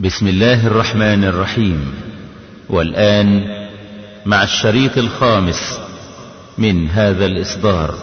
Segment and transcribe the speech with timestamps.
[0.00, 1.94] بسم الله الرحمن الرحيم.
[2.68, 3.44] والآن
[4.26, 5.80] مع الشريط الخامس
[6.58, 7.94] من هذا الإصدار.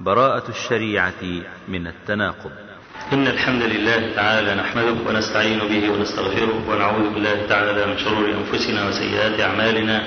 [0.00, 1.22] براءة الشريعة
[1.68, 2.50] من التناقض.
[3.12, 9.40] إن الحمد لله تعالى نحمده ونستعين به ونستغفره ونعوذ بالله تعالى من شرور أنفسنا وسيئات
[9.40, 10.02] أعمالنا.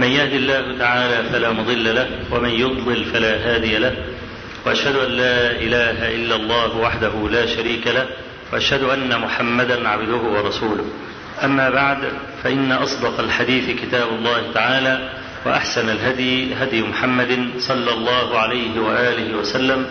[0.00, 3.96] من يهد الله تعالى فلا مضل له ومن يضلل فلا هادي له.
[4.66, 8.06] وأشهد أن لا إله إلا الله وحده لا شريك له.
[8.52, 10.84] وأشهد أن محمدا عبده ورسوله.
[11.44, 11.98] أما بعد
[12.42, 15.10] فإن أصدق الحديث كتاب الله تعالى
[15.46, 19.86] وأحسن الهدي هدي محمد صلى الله عليه وآله وسلم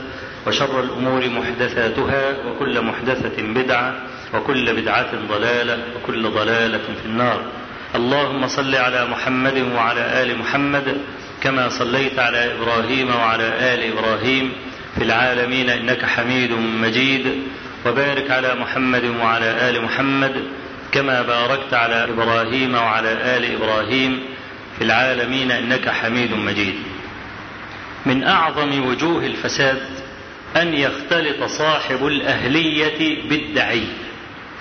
[0.47, 3.95] وشر الأمور محدثاتها وكل محدثة بدعة
[4.33, 7.41] وكل بدعة ضلالة وكل ضلالة في النار.
[7.95, 10.97] اللهم صل على محمد وعلى آل محمد
[11.43, 14.51] كما صليت على إبراهيم وعلى آل إبراهيم.
[14.97, 17.25] في العالمين إنك حميد مجيد.
[17.85, 20.43] وبارك على محمد وعلى آل محمد
[20.91, 24.23] كما باركت على إبراهيم وعلى آل إبراهيم
[24.77, 26.75] في العالمين إنك حميد مجيد.
[28.05, 29.81] من أعظم وجوه الفساد
[30.55, 33.83] أن يختلط صاحب الأهلية بالدعي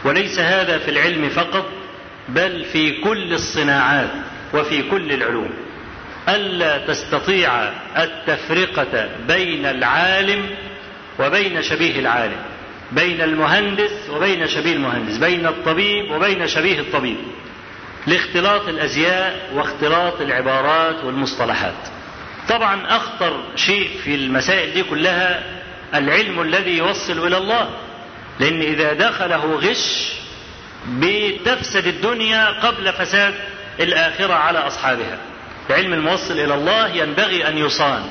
[0.04, 1.70] وليس هذا في العلم فقط
[2.28, 4.10] بل في كل الصناعات
[4.54, 5.50] وفي كل العلوم.
[6.28, 10.46] ألا تستطيع التفرقة بين العالم
[11.18, 12.55] وبين شبيه العالم.
[12.92, 17.16] بين المهندس وبين شبيه المهندس بين الطبيب وبين شبيه الطبيب.
[18.06, 21.74] لاختلاط الأزياء واختلاط العبارات والمصطلحات.
[22.48, 25.42] طبعا أخطر شيء في المسائل دي كلها
[25.94, 27.70] العلم الذي يوصل إلى الله.
[28.40, 30.12] لأن إذا دخله غش
[30.88, 33.34] بتفسد الدنيا قبل فساد
[33.80, 35.18] الآخرة على أصحابها.
[35.70, 38.02] العلم الموصل إلى الله ينبغي أن يصان.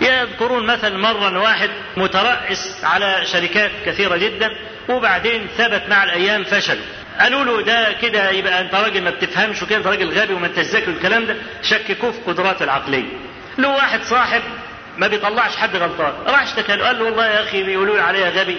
[0.00, 4.50] يذكرون مثلا مرة واحد مترأس على شركات كثيرة جدا
[4.88, 6.78] وبعدين ثبت مع الأيام فشل
[7.20, 10.58] قالوا له ده كده يبقى أنت راجل ما بتفهمش وكده أنت راجل غبي وما أنت
[10.58, 13.04] ذاكر الكلام ده شككوه في قدراته العقلية.
[13.58, 14.42] له واحد صاحب
[14.98, 18.30] ما بيطلعش حد غلطان راح اشتكى له قال له والله يا أخي بيقولوا لي عليا
[18.30, 18.56] غبي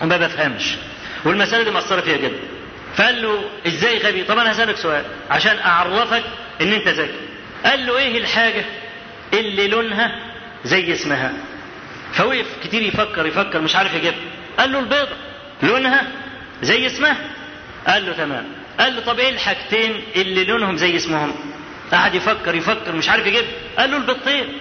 [0.00, 0.74] وما بفهمش.
[1.24, 2.38] والمسألة دي مأثرة فيها جدا.
[2.96, 6.22] فقال له إزاي غبي؟ طب أنا هسألك سؤال عشان أعرفك
[6.60, 7.20] إن أنت ذكي
[7.64, 8.64] قال له إيه الحاجة
[9.32, 10.27] اللي لونها؟
[10.64, 11.32] زي اسمها.
[12.12, 14.18] فوقف كتير يفكر يفكر مش عارف يجيبها.
[14.58, 15.16] قال له البيضة.
[15.62, 16.06] لونها
[16.62, 17.16] زي اسمها؟
[17.86, 18.44] قال له تمام.
[18.80, 21.34] قال له طب إيه الحاجتين اللي لونهم زي اسمهم؟
[21.92, 23.50] قعد يفكر يفكر مش عارف يجيبها.
[23.78, 24.58] قال له البيضتين.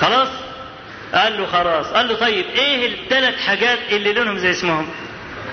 [0.00, 0.28] خلاص؟
[1.14, 1.86] قال له خلاص.
[1.86, 4.88] قال له طيب إيه الثلاث حاجات اللي لونهم زي اسمهم؟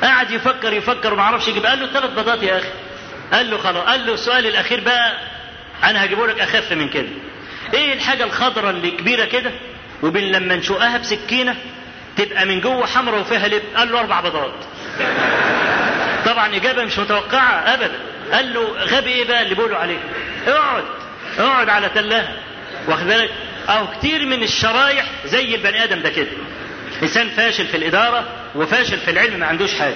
[0.04, 2.70] قعد يفكر يفكر وما عرفش يجيب قال له ثلاث بيضات يا أخي.
[3.34, 3.86] قال له خلاص.
[3.86, 5.14] قال له السؤال الأخير بقى
[5.84, 7.10] أنا هجيبه لك أخف من كده.
[7.74, 9.52] إيه الحاجة الخضراء اللي كبيرة كده؟
[10.04, 11.56] وبين لما نشقها بسكينة
[12.18, 13.62] تبقى من جوه حمراء وفيها لب.
[13.76, 14.54] قال له أربع بيضات.
[16.26, 18.00] طبعا إجابة مش متوقعة ابدا.
[18.34, 19.98] قال له غبي إيه بقى اللي بيقولوا عليه؟
[20.48, 20.84] اقعد.
[21.40, 22.34] اقعد على تلاها.
[22.88, 23.30] واخد بالك؟
[23.70, 26.28] أهو كتير من الشرايح زي البني آدم ده كده.
[27.04, 28.24] إنسان فاشل في الإدارة
[28.56, 29.96] وفاشل في العلم ما عندوش حاجة.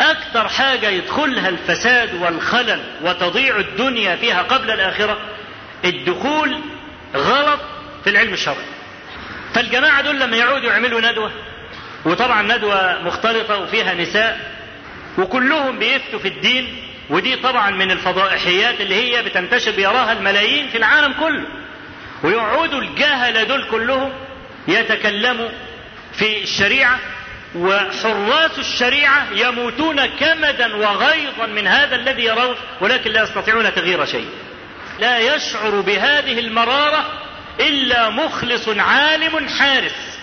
[0.00, 5.18] أكتر حاجة يدخلها الفساد والخلل وتضيع الدنيا فيها قبل الآخرة
[5.84, 6.60] الدخول
[7.16, 7.60] غلط
[8.04, 8.64] في العلم الشرعي.
[9.54, 11.30] فالجماعة دول لما يعودوا يعملوا ندوة
[12.04, 14.54] وطبعا ندوة مختلطة وفيها نساء
[15.18, 16.76] وكلهم بيفتوا في الدين
[17.10, 21.44] ودي طبعا من الفضائحيات اللي هي بتنتشر بيراها الملايين في العالم كله.
[22.22, 24.12] ويقعدوا الجهلة دول كلهم
[24.68, 25.48] يتكلموا
[26.12, 26.98] في الشريعة
[27.54, 34.28] وحراس الشريعة يموتون كمدا وغيظا من هذا الذي يرون ولكن لا يستطيعون تغيير شيء.
[35.00, 37.20] لا يشعر بهذه المرارة
[37.60, 40.18] إلا مخلص عالم حارس.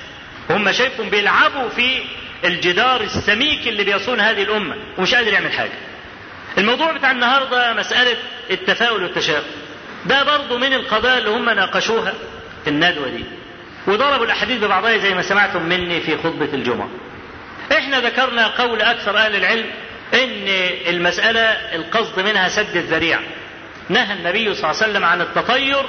[0.50, 2.02] هم شايفهم بيلعبوا في
[2.46, 5.72] الجدار السميك اللي بيصون هذه الأمة ومش قادر يعمل حاجة.
[6.58, 8.18] الموضوع بتاع النهاردة مسألة
[8.52, 9.46] التفاؤل والتشاؤم.
[10.06, 12.14] ده برضه من القضايا اللي هم ناقشوها
[12.64, 13.24] في الندوة دي.
[13.88, 16.90] وضربوا الأحاديث ببعضها زي ما سمعتم مني في خطبة الجمعة.
[17.72, 19.66] إحنا ذكرنا قول أكثر أهل العلم
[20.14, 20.48] إن
[20.88, 21.42] المسألة
[21.76, 23.22] القصد منها سد الذريعة.
[23.90, 25.84] نهى النبي صلى الله عليه وسلم عن التطير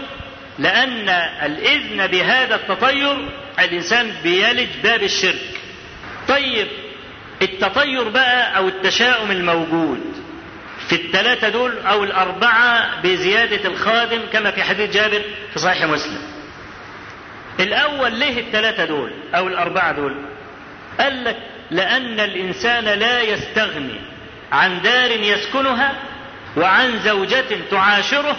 [0.59, 1.09] لأن
[1.43, 3.29] الإذن بهذا التطير
[3.59, 5.61] الإنسان بيلج باب الشرك.
[6.29, 6.69] طيب
[7.43, 10.01] التطير بقى أو التشاؤم الموجود
[10.89, 15.23] في الثلاثة دول أو الأربعة بزيادة الخادم كما في حديث جابر
[15.53, 16.19] في صحيح مسلم.
[17.61, 20.17] الأول ليه الثلاثة دول أو الأربعة دول؟
[21.01, 21.37] قال لك
[21.71, 24.01] لأن الإنسان لا يستغني
[24.53, 25.95] عن دار يسكنها
[26.57, 28.37] وعن زوجة تعاشره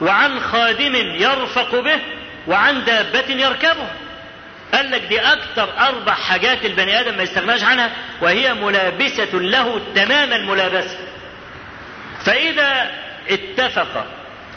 [0.00, 2.00] وعن خادم يرفق به
[2.46, 3.88] وعن دابة يركبه.
[4.74, 7.90] قال لك دي أكتر أربع حاجات البني آدم ما يستغناش عنها
[8.20, 10.98] وهي ملابسة له تمام الملابسة.
[12.24, 12.90] فإذا
[13.28, 14.06] اتفق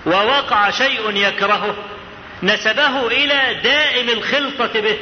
[0.05, 1.75] ووقع شيء يكرهه
[2.43, 4.97] نسبه إلى دائم الخلطة به.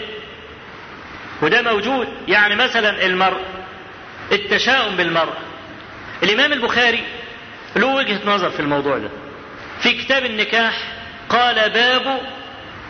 [1.42, 3.42] وده موجود يعني مثلا المرء
[4.32, 5.34] التشاؤم بالمرء.
[6.24, 7.04] الإمام البخاري
[7.76, 9.10] له وجهة نظر في الموضوع ده.
[9.82, 10.74] في كتاب النكاح
[11.30, 12.22] قال باب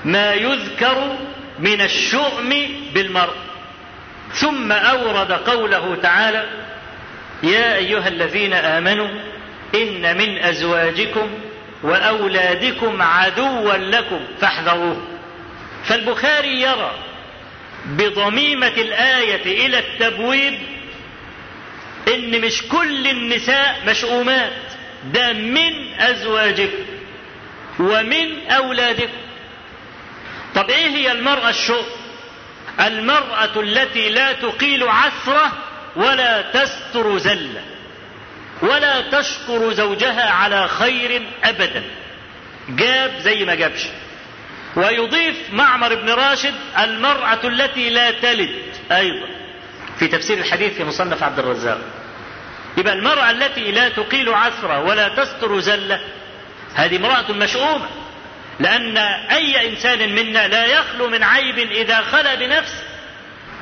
[0.05, 1.17] ما يذكر
[1.59, 2.49] من الشؤم
[2.93, 3.35] بالمرء.
[4.33, 6.45] ثم أورد قوله تعالى
[7.43, 9.09] يا أيها الذين آمنوا
[9.75, 11.29] إن من أزواجكم
[11.83, 15.07] وأولادكم عدوا لكم فاحذروه.
[15.83, 16.91] فالبخاري يرى
[17.85, 20.59] بضميمة الآية إلى التبويب
[22.07, 24.68] إن مش كل النساء مشؤومات.
[25.03, 26.85] ده من أزواجكم
[27.79, 29.17] ومن أولادكم
[30.55, 31.85] طب إيه هي المرأة الشؤم
[32.79, 35.51] المرأة التي لا تقيل عثرة
[35.95, 37.61] ولا تستر زلة
[38.61, 41.83] ولا تشكر زوجها على خير أبدا.
[42.69, 43.85] جاب زي ما جابش.
[44.75, 48.55] ويضيف معمر بن راشد المرأة التي لا تلد
[48.91, 49.27] أيضا.
[49.99, 51.79] في تفسير الحديث في مصنف عبد الرزاق.
[52.79, 55.99] يبقى المرأة التي لا تقيل عثرة ولا تستر زلة
[56.75, 57.85] هذه امرأة مشؤومة
[58.59, 58.97] لأن
[59.31, 62.83] أي إنسان منا لا يخلو من عيب إذا خلا بنفسه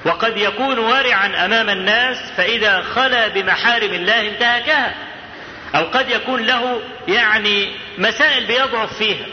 [0.05, 4.93] وقد يكون ورعا أمام الناس فإذا خلا بمحارم الله انتهكها
[5.75, 9.25] أو قد يكون له يعني مسائل بيضعف فيها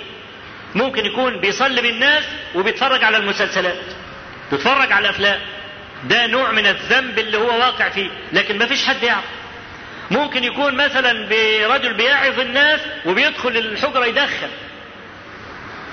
[0.75, 3.79] ممكن يكون بيصلي بالناس وبيتفرج على المسلسلات
[4.51, 5.41] بيتفرج على الأفلام
[6.05, 9.25] ده نوع من الذنب اللي هو واقع فيه لكن ما فيش حد يعرف.
[10.11, 14.49] ممكن يكون مثلا برجل بيعظ الناس وبيدخل الحجرة يدخن.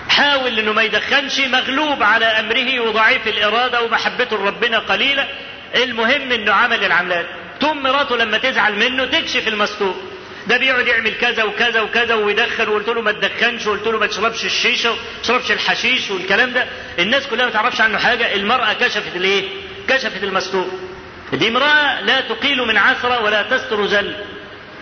[0.09, 5.27] حاول إنه ما يدخنش مغلوب على أمره وضعيف الإرادة ومحبته لربنا قليله
[5.75, 7.25] المهم إنه عمل العملات
[7.61, 9.95] ثم مراته لما تزعل منه تكشف المستور
[10.47, 14.45] ده بيقعد يعمل كذا وكذا وكذا ويدخن وقلت له ما تدخنش وقلت له ما تشربش
[14.45, 16.65] الشيشة ما تشربش الحشيش والكلام ده.
[16.99, 18.35] الناس كلها ما تعرفش عنه حاجة.
[18.35, 19.43] المرأة كشفت الايه؟
[19.87, 20.71] كشفت المستور
[21.33, 24.15] دي امرأة لا تقيل من عثره ولا تستر زل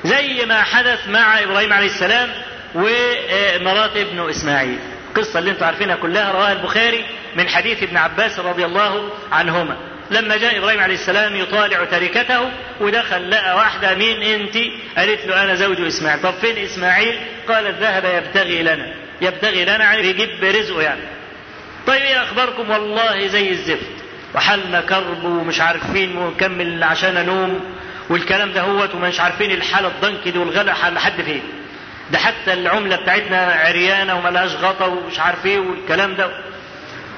[0.03, 2.29] زي ما حدث مع إبراهيم عليه السلام
[2.75, 4.79] ومرات ابنه إسماعيل.
[5.09, 7.05] القصة اللي أنتم عارفينها كلها رواها البخاري
[7.35, 9.77] من حديث ابن عباس رضي الله عنهما.
[10.11, 14.57] لما جاء إبراهيم عليه السلام يطالع تركته ودخل لقى واحدة مين أنت؟
[14.97, 16.21] قالت له أنا زوج إسماعيل.
[16.21, 18.93] طب فين إسماعيل؟ قالت ذهب يبتغي لنا.
[19.21, 21.01] يبتغي لنا يجيب رزقه يعني.
[21.87, 23.98] طيب إيه أخباركم؟ والله زي الزفت.
[24.35, 27.59] وحالنا كرب ومش عارفين ونكمل عشان انوم
[28.09, 31.41] والكلام ده هوت ومش عارفين الحالة الضنك دي والغلا لحد فين.
[32.11, 36.29] ده حتى العملة بتاعتنا عريانة وملهاش غطا ومش عارف إيه والكلام ده.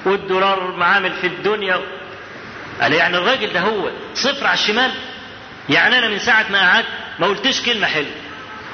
[0.06, 1.80] والدولار معامل في الدنيا.
[2.82, 4.92] قال يعني الراجل ده هو صفر على الشمال.
[5.70, 6.88] يعني أنا من ساعة ما قعدت
[7.20, 8.12] ما قلتش كلمة حلوة.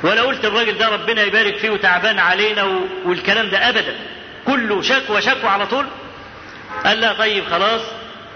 [0.03, 3.95] ولا قلت الراجل ده ربنا يبارك فيه وتعبان علينا والكلام ده ابدا.
[4.45, 5.85] كله شكوى شكوى على طول.
[6.85, 7.81] قال لا طيب خلاص.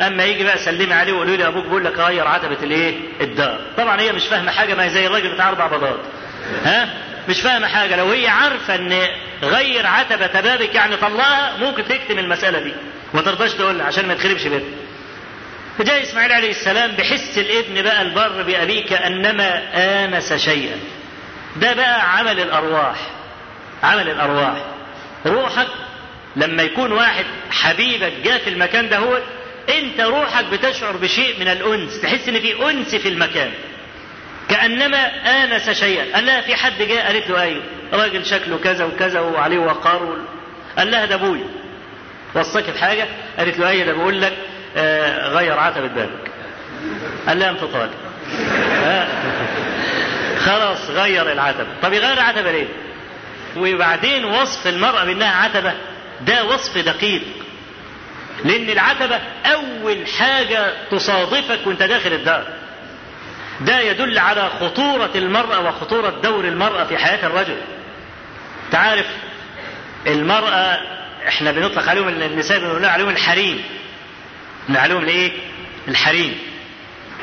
[0.02, 3.60] أما يجي بقى سلمي عليه وقولوا لي أبوك بيقول لك غير عتبة الإيه؟ الدار.
[3.78, 6.00] طبعا هي مش فاهمة حاجة ما هي زي الراجل بتاع أربع بيضات
[6.66, 6.90] ها؟
[7.30, 7.96] مش فاهمة حاجة.
[7.96, 9.08] لو هي عارفة إن
[9.44, 12.74] غير عتبة بابك يعني طلعها ممكن تكتم المسألة دي.
[13.14, 14.68] ما ترضاش تقول عشان ما تخربش بيتها.
[15.78, 20.78] فجاء إسماعيل عليه السلام بحس الإبن بقى البر بأبيك أنما آنس شيئا.
[21.56, 22.96] ده بقى عمل الأرواح.
[23.84, 24.58] عمل الأرواح.
[25.26, 25.68] روحك
[26.36, 29.20] لما يكون واحد حبيبك جاء في المكان ده هو
[29.72, 33.52] انت روحك بتشعر بشيء من الأنس تحس ان في أنس في المكان.
[34.50, 34.98] كأنما
[35.44, 36.16] آنس شيئا.
[36.16, 37.62] قال لها في حد جاء قالت له أيوه
[37.94, 40.18] راجل شكله كذا وكذا وعليه وقار.
[40.78, 41.42] قال لها ده أبوي.
[42.36, 43.06] وصاك بحاجة
[43.38, 44.34] قالت له أيوه ده بقول لك
[44.78, 46.32] آه غير عتبة بابك
[47.28, 47.92] قال لها أنت طالب.
[48.84, 49.08] آه.
[50.46, 51.68] خلاص غير العتبة.
[51.84, 52.68] طب يغير العتبة ليه؟
[53.58, 55.74] وبعدين وصف المرأة بأنها عتبة
[56.22, 57.22] ده وصف دقيق.
[58.46, 62.48] لأن العتبة أول حاجة تصادفك وأنت داخل الدار.
[63.62, 67.58] ده يدل على خطورة المرأة وخطورة دور المرأة في حياة الرجل.
[68.72, 69.06] تعرف
[70.08, 70.78] المرأة
[71.28, 73.64] إحنا بنطلق عليهم النساء بنقول عليهم الحريم.
[74.70, 75.32] بنقول عليهم الايه
[75.88, 76.38] الحريم.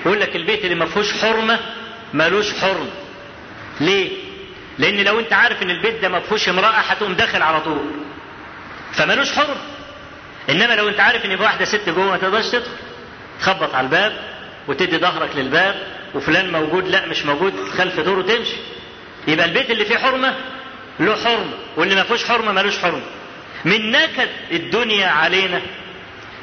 [0.07, 1.59] يقول لك البيت اللي ما فيهوش حرمة
[2.15, 2.91] ملوش حرم.
[3.81, 4.11] ليه؟
[4.79, 7.91] لأن لو أنت عارف إن البيت ده ما فيهوش امرأة هتقوم داخل على طول.
[8.93, 9.57] فملوش حرم.
[10.51, 12.71] إنما لو أنت عارف إن في واحدة ست جوه ما تقدرش تدخل
[13.41, 14.13] تخبط على الباب
[14.69, 15.75] وتدي ظهرك للباب
[16.15, 18.57] وفلان موجود لا مش موجود خلف دوره تمشي.
[19.29, 20.35] يبقى البيت اللي فيه حرمة
[21.01, 23.03] له حرمة واللي ما فيهوش حرمة ملوش حرمة.
[23.65, 25.61] من نكد الدنيا علينا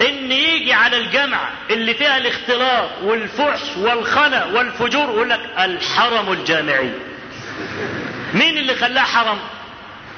[0.02, 6.92] إن يجي على الجامعة اللي فيها الاختلاط والفحش والخنا والفجور يقول لك الحرم الجامعي.
[8.34, 9.38] مين اللي خلاه حرم؟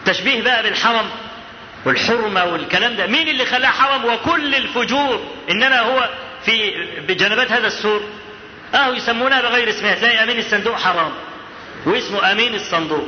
[0.05, 1.05] تشبيه بقى بالحرم
[1.87, 3.07] والحرمة والكلام ده.
[3.07, 5.23] مين اللي خلاه حرم وكل الفجور.
[5.49, 6.09] إنما هو
[6.45, 6.73] في
[7.07, 8.01] بجنبات هذا السور.
[8.75, 9.95] اهو يسمونها بغير اسمها.
[9.95, 11.11] تلاقي أمين الصندوق حرام.
[11.85, 13.07] واسمه أمين الصندوق.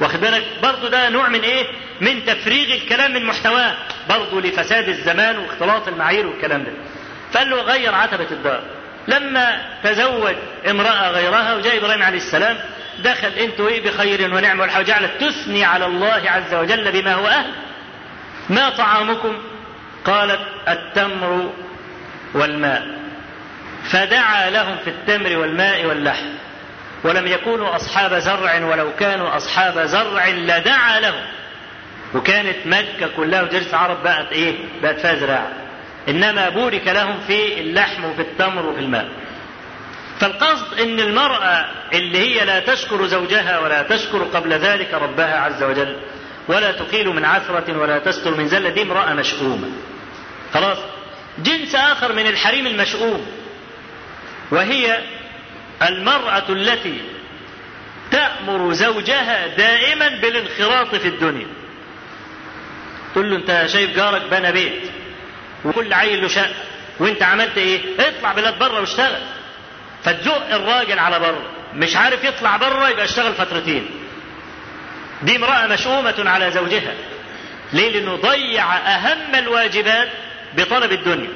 [0.00, 1.66] واخد بالك؟ برضه ده نوع من إيه؟
[2.00, 3.74] من تفريغ الكلام من محتواه.
[4.08, 6.72] برضه لفساد الزمان واختلاط المعايير والكلام ده.
[7.32, 8.62] فقال له غير عتبة الدار.
[9.08, 10.34] لما تزوج
[10.70, 12.56] امرأة غيرها وجاء إبراهيم عليه السلام
[12.98, 17.67] دخل أنتوا إيه بخير ونعمة والحمد وجعلت تثني على الله عز وجل بما هو أهل.
[18.50, 19.38] ما طعامكم؟
[20.04, 21.50] قالت التمر
[22.34, 22.98] والماء.
[23.84, 26.28] فدعا لهم في التمر والماء واللحم.
[27.04, 31.24] ولم يكونوا أصحاب زرع ولو كانوا أصحاب زرع لدعا لهم.
[32.14, 35.52] وكانت مكة كلها وجزيرة العرب بقت إيه؟ بقت فيها زراعة.
[36.08, 39.08] إنما بورك لهم في اللحم وفي التمر وفي الماء.
[40.20, 45.96] فالقصد إن المرأة اللي هي لا تشكر زوجها ولا تشكر قبل ذلك ربها عز وجل
[46.48, 49.68] ولا تقيل من عثرة ولا تستر من زلة دي امرأة مشؤومة.
[50.54, 50.78] خلاص؟
[51.38, 53.26] جنس آخر من الحريم المشؤوم.
[54.50, 54.98] وهي
[55.82, 57.00] المرأة التي
[58.10, 61.46] تأمر زوجها دائما بالانخراط في الدنيا.
[63.12, 64.82] تقول له انت شايف جارك بنى بيت
[65.64, 66.54] وكل عيل له شقة
[67.00, 69.22] وانت عملت إيه؟ اطلع بلاد بره واشتغل.
[70.04, 71.42] فتزق الراجل على بره.
[71.74, 73.90] مش عارف يطلع بره يبقى اشتغل فترتين.
[75.22, 76.94] دي امرأة مشؤومة على زوجها.
[77.72, 80.08] ليه؟ لأنه ضيع أهم الواجبات
[80.56, 81.30] بطلب الدنيا.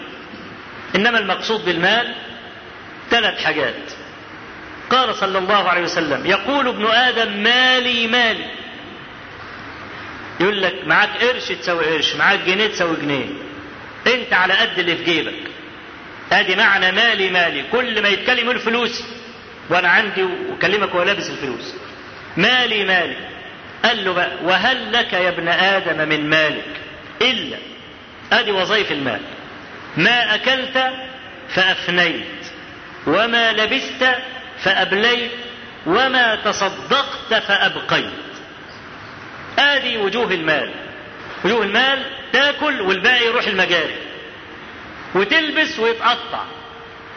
[0.97, 2.15] إنما المقصود بالمال
[3.11, 3.75] ثلاث حاجات.
[4.91, 8.47] قال صلى الله عليه وسلم يقول ابن آدم مالي مالي.
[10.41, 13.27] يقول لك معاك قرش تساوي قرش معاك جنيه تساوي جنيه.
[14.07, 15.35] أنت على قد اللي في جيبك.
[16.33, 17.65] أدي معنى مالي مالي.
[17.73, 19.05] كل ما يتكلم يقول فلوسي
[19.71, 21.75] وأنا عندي وكلمك وهو لابس الفلوس.
[22.37, 23.32] مالي مالي.
[23.85, 26.81] قال له بقى وهل لك يا ابن آدم من مالك؟
[27.23, 27.57] إلا.
[28.33, 29.21] أدي وظيف المال.
[29.97, 30.91] ما أكلت
[31.49, 32.27] فأفنيت
[33.07, 34.09] وما لبست
[34.59, 35.31] فأبليت
[35.87, 38.13] وما تصدقت فأبقيت.
[39.59, 40.71] آدي وجوه المال.
[41.45, 43.97] وجوه المال تاكل والباقي يروح المجاري.
[45.15, 46.45] وتلبس ويتقطع.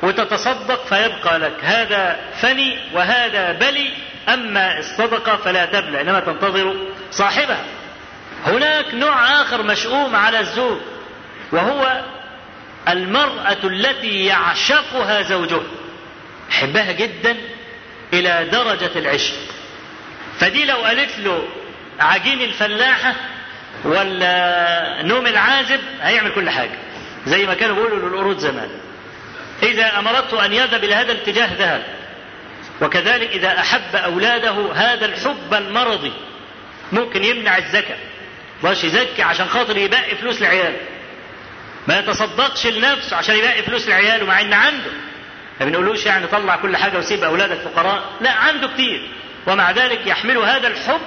[0.04, 1.64] وتتصدق فيبقى لك.
[1.64, 3.94] هذا فني وهذا بلي.
[4.30, 6.76] أما الصدقة فلا تبلى إنما تنتظر
[7.12, 7.66] صاحبها.
[8.46, 10.78] هناك نوع آخر مشؤوم على الزوج
[11.52, 12.02] وهو
[12.90, 15.64] المرأة التي يعشقها زوجها.
[16.50, 17.38] يحبها جدا
[18.14, 19.36] إلى درجة العشق.
[20.40, 21.48] فدي لو قالت له
[22.00, 23.14] عجين الفلاحة
[23.84, 26.78] ولا نوم العازب هيعمل كل حاجة.
[27.26, 28.70] زي ما كانوا بيقولوا للقرود زمان.
[29.64, 31.95] إذا أمرته أن يذهب إلى هذا الاتجاه ذهب.
[32.82, 36.14] وكذلك إذا أحب أولاده هذا الحب المرضي
[36.92, 37.98] ممكن يمنع الزكاة.
[38.64, 40.78] باش يزكي عشان خاطر يبقي فلوس لعياله
[41.88, 44.92] ما يتصدقش لنفسه عشان يبقي فلوس لعياله مع إن عنده.
[45.60, 48.04] ما بنقولوش يعني طلع كل حاجة وسيب أولادك فقراء.
[48.22, 49.10] لا عنده كتير.
[49.48, 51.02] ومع ذلك يحمل هذا الحب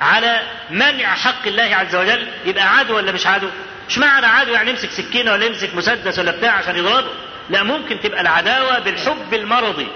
[0.00, 2.26] على منع حق الله عز وجل.
[2.44, 3.48] يبقى عدو ولا مش عدو؟
[3.88, 7.10] مش معنى عدو يعني يمسك سكينة ولا يمسك مسدس ولا بتاع عشان يضربه.
[7.50, 9.86] لا ممكن تبقى العداوة بالحب المرضي.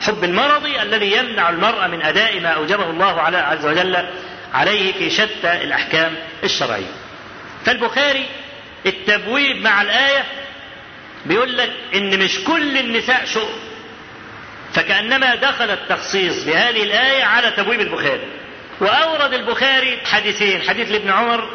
[0.00, 4.08] الحب المرضي الذي يمنع المرأة من أداء ما أوجبه الله على عز وجل
[4.54, 6.14] عليه في شتى الأحكام
[6.44, 6.90] الشرعية.
[7.64, 8.26] فالبخاري
[8.86, 10.24] التبويب مع الآية
[11.26, 13.48] بيقول لك إن مش كل النساء شؤم.
[14.74, 18.26] فكأنما دخل التخصيص بهذه الآية على تبويب البخاري.
[18.80, 20.62] وأورد البخاري حديثين.
[20.62, 21.48] حديث لابن عمر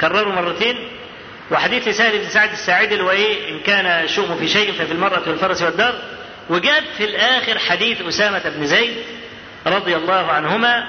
[0.00, 0.88] كرره مرتين
[1.50, 5.22] وحديث لسهل بن سعد الساعدي اللي هو إيه إن كان شؤم في شيء ففي المرأة
[5.28, 6.02] والفرس والدار.
[6.50, 8.94] وجاب في الآخر حديث أسامة بن زيد
[9.66, 10.88] رضي الله عنهما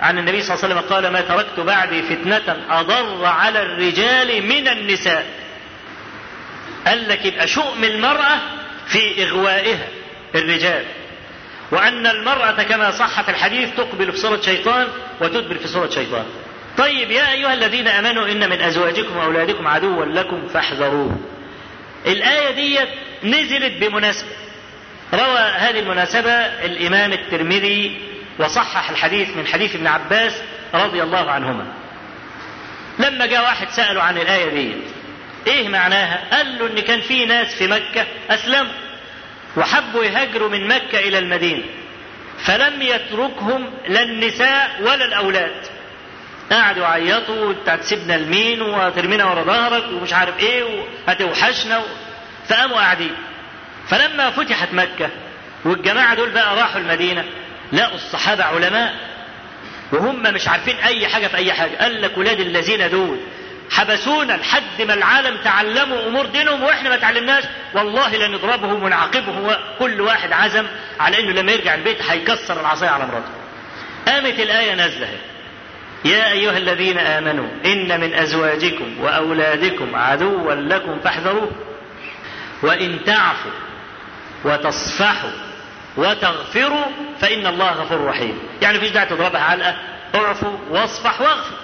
[0.00, 4.68] عن النبي صلى الله عليه وسلم قال ما تركت بعدي فتنة أضر على الرجال من
[4.68, 5.26] النساء.
[6.86, 8.38] قال لك يبقى شؤم المرأة
[8.86, 9.86] في إغوائها
[10.34, 10.84] الرجال.
[11.70, 14.88] وأن المرأة كما صح في الحديث تقبل في صورة شيطان
[15.20, 16.24] وتدبر في صورة شيطان.
[16.78, 21.16] طيب يا أيها الذين آمنوا إن من أزواجكم وأولادكم عدوا لكم فاحذروه
[22.06, 22.78] الآية دي
[23.24, 24.28] نزلت بمناسبة.
[25.14, 26.30] روى هذه المناسبة
[26.64, 28.00] الإمام الترمذي
[28.38, 30.32] وصحح الحديث من حديث ابن عباس
[30.74, 31.66] رضي الله عنهما.
[32.98, 34.72] لما جاء واحد سأله عن الآية دي
[35.46, 38.72] إيه معناها؟ قال له إن كان في ناس في مكة أسلموا
[39.56, 41.62] وحبوا يهاجروا من مكة إلى المدينة
[42.38, 45.54] فلم يتركهم لا النساء ولا الأولاد.
[46.52, 50.64] قعدوا يعيطوا أنت هتسيبنا لمين؟ وهترمينا ورا ظهرك ومش عارف إيه
[51.08, 51.82] وهتوحشنا.
[52.48, 53.14] فقاموا قاعدين.
[53.88, 55.10] فلما فتحت مكة
[55.64, 57.24] والجماعة دول بقى راحوا المدينة
[57.72, 58.94] لقوا الصحابة علماء
[59.92, 61.76] وهم مش عارفين أي حاجة في أي حاجة.
[61.76, 63.18] قال لك ولاد الذين دول
[63.70, 67.44] حبسونا لحد ما العالم تعلموا أمور دينهم وإحنا ما تعلمناش.
[67.74, 69.50] والله لنضربهم ونعاقبهم.
[69.78, 70.66] كل واحد عزم
[71.00, 73.30] على إنه لما يرجع البيت هيكسر العصاية على مراته.
[74.08, 75.08] قامت الآية نازلة
[76.04, 81.50] يا أيها الذين آمنوا إن من أزواجكم وأولادكم عدوا لكم فاحذروه.
[82.62, 83.50] وإن تعفوا
[84.44, 85.30] وتصفحوا
[85.96, 86.84] وتغفروا
[87.20, 88.38] فإن الله غفور رحيم.
[88.62, 89.76] يعني فيش داعي تضربها علقة
[90.14, 91.56] اعفوا واصفح واغفر.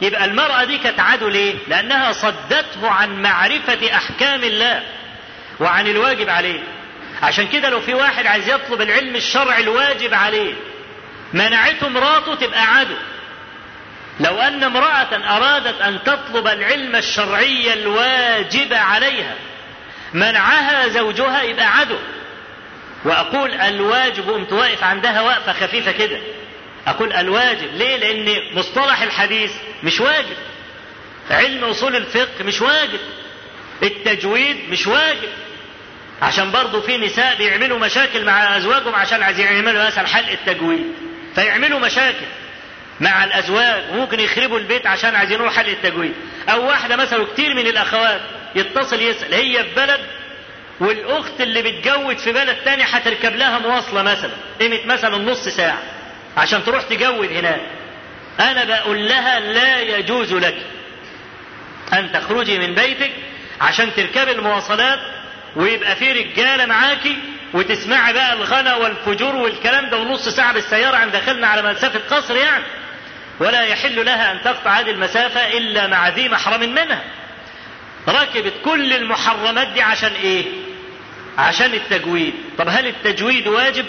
[0.00, 4.82] يبقى المرأة دي كانت عدو ليه؟ لأنها صدته عن معرفة أحكام الله
[5.60, 6.60] وعن الواجب عليه.
[7.22, 10.54] عشان كده لو في واحد عايز يطلب العلم الشرعي الواجب عليه
[11.32, 12.94] منعته مراته تبقى عدو.
[14.20, 19.34] لو أن امرأة أرادت أن تطلب العلم الشرعي الواجب عليها
[20.14, 21.96] منعها زوجها يبقى عدو.
[23.04, 26.18] وأقول الواجب قمت واقف عندها وقفة خفيفة كده.
[26.86, 27.74] أقول الواجب.
[27.74, 30.36] ليه؟ لأن مصطلح الحديث مش واجب.
[31.30, 33.00] علم أصول الفقه مش واجب.
[33.82, 35.28] التجويد مش واجب.
[36.22, 40.92] عشان برضه في نساء بيعملوا مشاكل مع أزواجهم عشان عايزين يعملوا مثلا حلق التجويد.
[41.34, 42.26] فيعملوا مشاكل
[43.00, 43.82] مع الأزواج.
[43.90, 46.14] وممكن يخربوا البيت عشان عايزين يروحوا حل التجويد.
[46.48, 48.20] أو واحدة مثلا كتير من الأخوات
[48.54, 50.00] يتصل يسأل هي في بلد
[50.80, 55.78] والأخت اللي بتجود في بلد تاني هتركب لها مواصلة مثلا قيمة مثلا نص ساعة
[56.36, 57.60] عشان تروح تجود هناك.
[58.40, 60.56] أنا بقول لها لا يجوز لك
[61.92, 63.10] أن تخرجي من بيتك
[63.60, 64.98] عشان تركبي المواصلات
[65.56, 67.16] ويبقى في رجالة معاكي
[67.54, 72.64] وتسمعي بقى الغنى والفجور والكلام ده ونص ساعة بالسيارة عند دخلنا على مسافة قصر يعني.
[73.40, 77.02] ولا يحل لها أن تقطع هذه المسافة إلا مع ذي محرم منها.
[78.08, 80.44] ركبت كل المحرمات دي عشان إيه؟
[81.38, 82.34] عشان التجويد.
[82.58, 83.84] طب هل التجويد واجب؟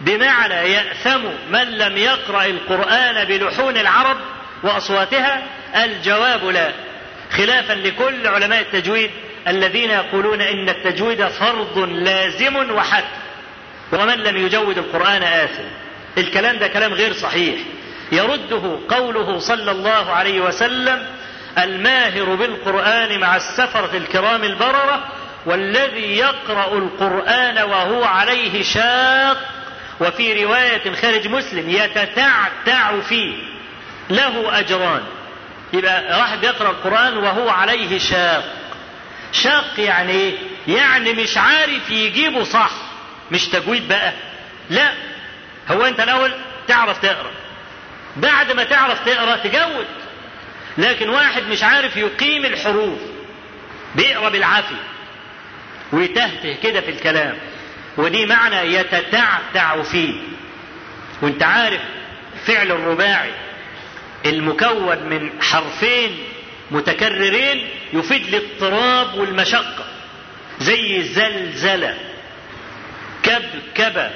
[0.00, 1.20] بمعنى يأثم
[1.50, 4.16] من لم يقرأ القرآن بلحون العرب
[4.62, 5.42] وأصواتها؟
[5.84, 6.72] الجواب لا.
[7.36, 9.10] خلافا لكل علماء التجويد
[9.48, 13.06] الذين يقولون إن التجويد فرض لازم وحتم.
[13.92, 15.62] ومن لم يجود القرآن آثم.
[16.18, 17.60] الكلام ده كلام غير صحيح.
[18.12, 21.06] يرده قوله صلى الله عليه وسلم
[21.58, 25.08] الماهر بالقرآن مع السفرة الكرام البررة
[25.46, 29.48] والذي يقرأ القرآن وهو عليه شاق.
[30.00, 33.34] وفي رواية خارج مسلم يتتعتع فيه.
[34.10, 35.02] له أجران.
[35.72, 38.44] يبقى واحد بيقرأ القرآن وهو عليه شاق.
[39.32, 40.34] شاق يعني إيه؟
[40.68, 42.70] يعني مش عارف يجيبه صح.
[43.30, 44.12] مش تجويد بقى.
[44.70, 44.92] لا.
[45.70, 46.32] هو أنت الأول
[46.68, 47.30] تعرف تقرأ.
[48.16, 49.86] بعد ما تعرف تقرأ تجود.
[50.78, 52.98] لكن واحد مش عارف يقيم الحروف
[53.94, 54.82] بيقرأ بالعافية
[55.92, 57.38] ويتهته كده في الكلام
[57.96, 60.14] ودي معنى يتتعتع فيه.
[61.22, 61.80] وانت عارف
[62.46, 63.30] فعل الرباعي
[64.26, 66.18] المكون من حرفين
[66.70, 69.84] متكررين يفيد الاضطراب والمشقة
[70.60, 71.96] زي زلزلة
[73.22, 74.10] كبكبة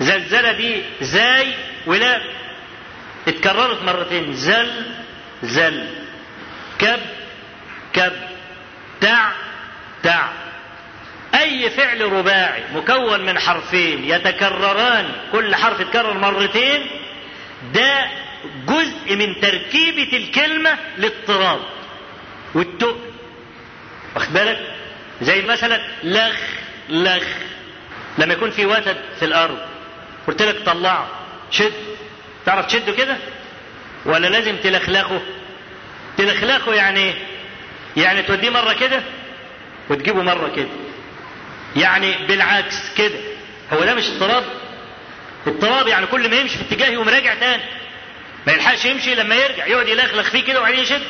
[0.00, 1.46] زلزلة دي زاي
[1.86, 2.20] ولا
[3.28, 4.70] اتكررت مرتين زل
[5.42, 5.86] زل.
[6.78, 7.00] كب
[7.92, 8.12] كب.
[9.00, 9.32] تع
[10.02, 10.28] تع
[11.34, 16.86] أي فعل رباعي مكون من حرفين يتكرران كل حرف يتكرر مرتين
[17.74, 18.06] ده
[18.66, 21.60] جزء من تركيبة الكلمة للاضطراب
[22.54, 23.10] والتقل
[24.14, 24.74] واخد بالك؟
[25.22, 26.36] زي مثلا لخ
[26.88, 27.24] لخ.
[28.18, 29.58] لما يكون في وتد في الأرض
[30.26, 31.08] قلت لك طلعه
[31.50, 31.72] شد.
[32.46, 33.16] تعرف تشده كده؟
[34.04, 35.20] ولا لازم تلخلخه؟
[36.18, 37.14] تلخلخه يعني إيه
[37.96, 39.02] يعني توديه مرة كده
[39.90, 40.68] وتجيبه مرة كده.
[41.76, 43.18] يعني بالعكس كده.
[43.72, 44.44] هو ده مش اضطراب؟
[45.46, 47.62] اضطراب يعني كل ما يمشي في اتجاه يقوم راجع تاني.
[48.46, 51.02] ما يلحقش يمشي لما يرجع يقعد يلخلخ فيه كده وبعدين يشد.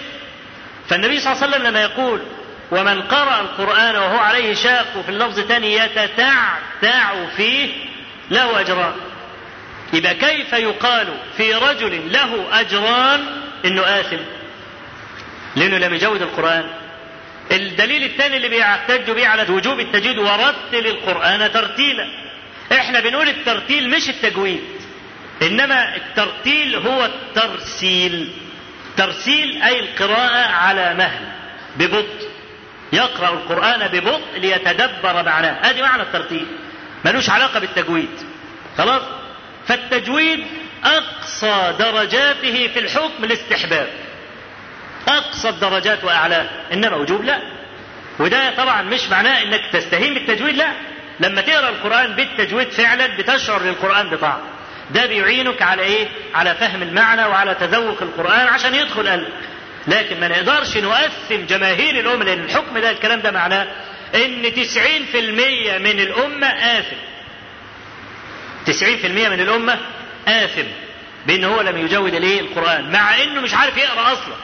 [0.88, 2.22] فالنبي صلى الله عليه وسلم لما يقول
[2.70, 6.55] ومن قرأ القرآن وهو عليه شاق وفي اللفظ الثاني يتتعتع
[7.37, 7.68] فيه
[8.31, 8.92] له أجران.
[9.92, 13.20] يبقى كيف يقال في رجل له أجران
[13.64, 14.18] إنه آثم؟
[15.57, 16.64] لأنه لم يجود القرآن.
[17.52, 22.09] الدليل الثاني اللي بيحتج به على وجوب التجويد ورتل القرآن ترتيلا.
[22.72, 24.62] إحنا بنقول الترتيل مش التجويد
[25.42, 28.33] إنما الترتيل هو الترسيل.
[28.96, 31.26] ترسيل أي القراءة على مهل
[31.76, 32.28] ببطء.
[32.92, 35.70] يقرأ القرآن ببطء ليتدبر معناه.
[35.70, 36.46] هذه معنى الترتيل
[37.05, 38.11] ملوش علاقة بالتجويد.
[38.78, 39.02] خلاص؟
[39.68, 40.44] فالتجويد
[40.85, 43.88] أقصى درجاته في الحكم الاستحباب.
[45.09, 47.38] أقصى الدرجات وأعلاها إنما وجوب لا.
[48.18, 50.68] وده طبعا مش معناه إنك تستهين بالتجويد لا.
[51.20, 54.40] لما تقرأ القرآن بالتجويد فعلا بتشعر للقرآن بطعم
[54.90, 59.33] ده بيعينك على إيه؟ على فهم المعنى وعلى تذوق القرآن عشان يدخل قلبك.
[59.88, 63.66] لكن ما نقدرش نؤثم جماهير الأمة لأن الحكم ده الكلام ده معناه
[64.14, 66.96] إن تسعين في المية من الأمة آثم.
[68.66, 69.79] تسعين في المية من الأمة
[70.29, 70.66] آثم
[71.27, 74.35] بأن هو لم يجود الإيه القرآن مع إنه مش عارف يقرأ أصلا.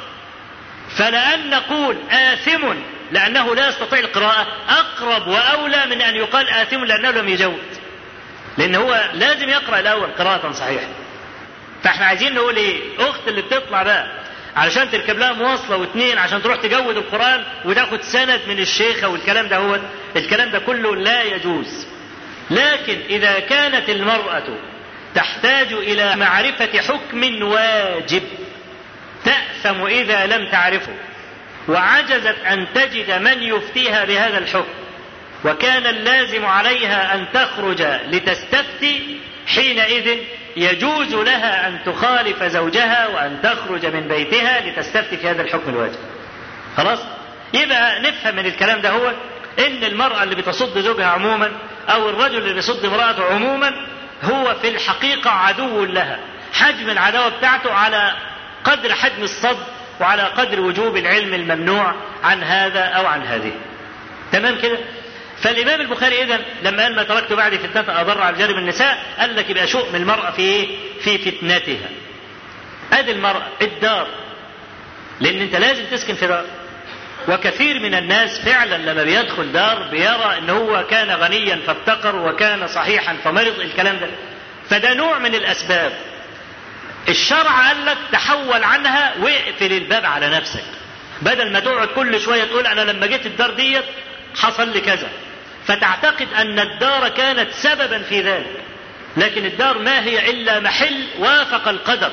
[0.96, 2.74] فلأن نقول آثم
[3.12, 7.62] لأنه لا يستطيع القراءة أقرب وأولى من أن يقال آثم لأنه لم يجود.
[8.59, 10.87] لأن هو لازم يقرأ الأول قراءة صحيحة.
[11.85, 14.07] فإحنا عايزين نقول إيه اخت اللي بتطلع بقى
[14.57, 19.57] علشان تركب لها مواصلة واثنين عشان تروح تجود القرآن وتاخد سند من الشيخة والكلام ده
[19.57, 19.78] هو
[20.16, 21.87] الكلام ده كله لا يجوز.
[22.50, 24.42] لكن إذا كانت المرأة
[25.14, 28.22] تحتاج إلى معرفة حكم واجب
[29.24, 30.92] تأثم إذا لم تعرفه
[31.68, 34.72] وعجزت أن تجد من يفتيها بهذا الحكم
[35.44, 40.18] وكان اللازم عليها أن تخرج لتستفتي حينئذ
[40.56, 45.98] يجوز لها أن تخالف زوجها وأن تخرج من بيتها لتستفتي في هذا الحكم الواجب.
[46.76, 46.98] خلاص؟
[47.54, 49.08] يبقى نفهم من الكلام ده هو
[49.66, 51.52] إن المرأة اللي بتصد زوجها عموما
[51.88, 53.87] أو الرجل اللي بيصد امرأته عموما
[54.22, 56.18] هو في الحقيقة عدو لها.
[56.53, 58.12] حجم العداوة بتاعته على
[58.64, 59.59] قدر حجم الصد
[60.01, 63.53] وعلى قدر وجوب العلم الممنوع عن هذا أو عن هذه.
[64.33, 64.79] تمام كده؟
[65.42, 69.51] فالإمام البخاري اذا لما قال ما تركت بعد فتنة أضر على جانب النساء قال لك
[69.51, 70.68] يبقى شؤم المرأة في إيه؟
[71.01, 71.88] في فتنتها.
[72.92, 74.07] أدي المرأة الدار
[75.20, 76.44] لأن أنت لازم تسكن في دار.
[77.28, 83.16] وكثير من الناس فعلا لما بيدخل دار بيرى إن هو كان غنيا فافتقر وكان صحيحا
[83.24, 84.06] فمرض الكلام ده.
[84.70, 85.92] فده نوع من الأسباب.
[87.08, 90.64] الشرع قال لك تحول عنها واقفل الباب على نفسك.
[91.22, 93.84] بدل ما تقعد كل شوية تقول أنا لما جيت الدار ديت
[94.36, 95.08] حصل لي كذا
[95.66, 98.62] فتعتقد أن الدار كانت سببا في ذلك
[99.16, 102.10] لكن الدار ما هي إلا محل وافق القدر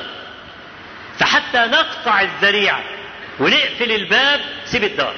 [1.18, 2.80] فحتى نقطع الذريعة
[3.40, 5.14] ونقفل الباب سيب الدار.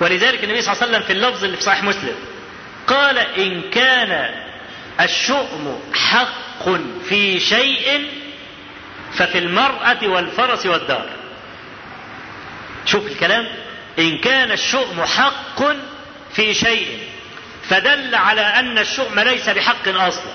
[0.00, 2.14] ولذلك النبي صلى الله عليه وسلم في اللفظ اللي في صحيح مسلم
[2.86, 4.34] قال إن كان
[5.00, 6.68] الشؤم حق
[7.08, 8.10] في شيء
[9.12, 11.10] ففي المرأة والفرس والدار.
[12.86, 13.48] شوف الكلام.
[13.98, 15.62] إن كان الشؤم حق
[16.34, 16.98] في شيء
[17.68, 20.32] فدل على أن الشؤم ليس بحق أصلا.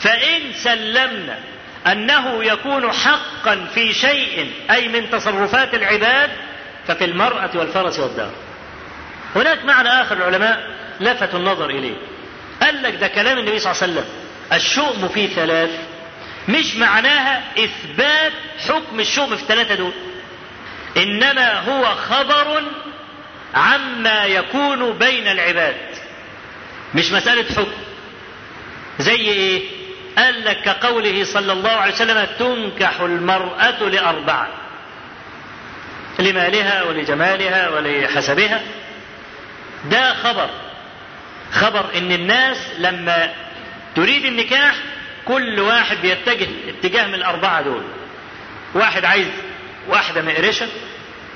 [0.00, 1.38] فإن سلمنا
[1.86, 6.30] أنه يكون حقا في شيء أي من تصرفات العباد
[6.86, 8.30] ففي المرأة والفرس والدار.
[9.36, 11.96] هناك معنى آخر العلماء لفتوا النظر إليه.
[12.62, 14.04] قال لك ده كلام النبي صلى الله عليه وسلم.
[14.52, 15.70] الشؤم في ثلاث
[16.48, 18.32] مش معناها إثبات
[18.68, 19.92] حكم الشؤم في الثلاثة دول.
[20.96, 22.62] إنما هو خبر
[23.54, 25.76] عما يكون بين العباد.
[26.94, 27.72] مش مسألة حكم.
[28.98, 29.79] زي إيه؟
[30.18, 34.48] قال لك كقوله صلى الله عليه وسلم تنكح المرأة لاربعه
[36.18, 38.62] لمالها ولجمالها ولحسبها.
[39.90, 40.50] ده خبر.
[41.52, 43.30] خبر إن الناس لما
[43.96, 44.74] تريد النكاح
[45.24, 47.82] كل واحد بيتجه اتجاه من الأربعة دول.
[48.74, 49.26] واحد عايز
[49.88, 50.66] واحدة مقرشة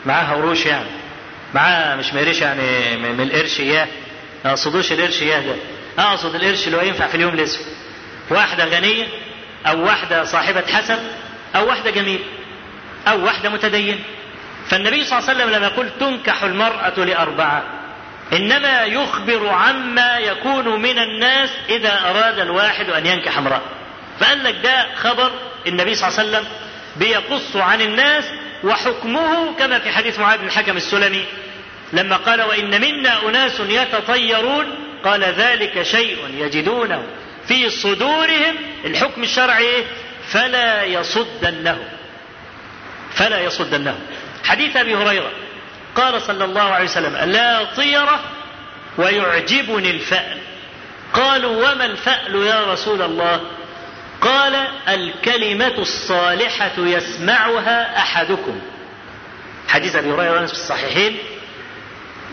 [0.06, 0.90] معاها قروش يعني.
[1.54, 3.86] معاها مش مقرشة يعني من القرش إياه.
[4.44, 5.54] ما أقصدوش القرش إياه ده.
[5.98, 7.66] أقصد القرش اللي هو ينفع في اليوم الاسود
[8.30, 9.06] واحدة غنية
[9.66, 10.98] أو واحدة صاحبة حسب
[11.56, 12.24] أو واحدة جميلة
[13.08, 13.98] أو واحدة متدينة
[14.68, 17.62] فالنبي صلى الله عليه وسلم لما يقول تنكح المرأة لأربعة
[18.32, 23.62] إنما يخبر عما يكون من الناس إذا أراد الواحد أن ينكح امرأة.
[24.20, 25.30] فقال لك ده خبر
[25.66, 26.44] النبي صلى الله عليه وسلم
[26.96, 28.24] بيقص عن الناس
[28.64, 31.24] وحكمه كما في حديث معاذ بن الحكم السلمي.
[31.92, 34.66] لما قال وإن منا أناس يتطيرون
[35.04, 37.02] قال ذلك شيء يجدونه.
[37.48, 39.84] في صدورهم الحكم الشرعي
[40.28, 41.78] فلا يصدنه.
[43.14, 43.98] فلا يصدنه.
[44.44, 45.30] حديث أبي هريرة
[45.94, 48.20] قال صلى الله عليه وسلم لا طيرة
[48.98, 50.38] ويعجبني الفأل.
[51.12, 53.40] قالوا وما الفأل يا رسول الله؟
[54.20, 54.54] قال
[54.88, 58.60] الكلمة الصالحة يسمعها أحدكم.
[59.68, 61.18] حديث أبي هريرة في الصحيحين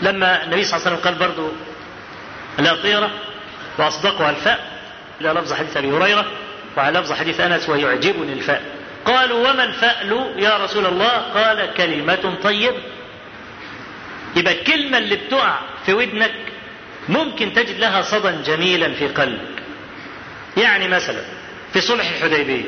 [0.01, 1.51] لما النبي صلى الله عليه وسلم قال برضو
[2.57, 3.11] لا طيرة
[3.77, 4.70] وأصدقها الفاء
[5.21, 6.25] إلى لفظ حديث أبي هريرة
[6.77, 8.61] وعلى لفظ حديث أنس ويعجبني الفاء
[9.05, 12.77] قالوا وما الفأل يا رسول الله؟ قال كلمة طيبة
[14.35, 16.31] يبقى الكلمة اللي بتقع في ودنك
[17.09, 19.63] ممكن تجد لها صدى جميلا في قلبك.
[20.57, 21.21] يعني مثلا
[21.73, 22.63] في صلح الحديبية.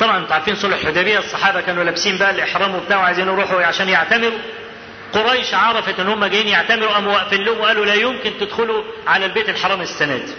[0.00, 4.38] طبعا أنتوا عارفين صلح الحديبية الصحابة كانوا لابسين بقى الإحرام وبتاع وعايزين يروحوا عشان يعتمروا.
[5.12, 9.48] قريش عرفت إن هم جايين يعتمروا قاموا واقفين لهم وقالوا لا يمكن تدخلوا على البيت
[9.48, 10.32] الحرام السنة دي.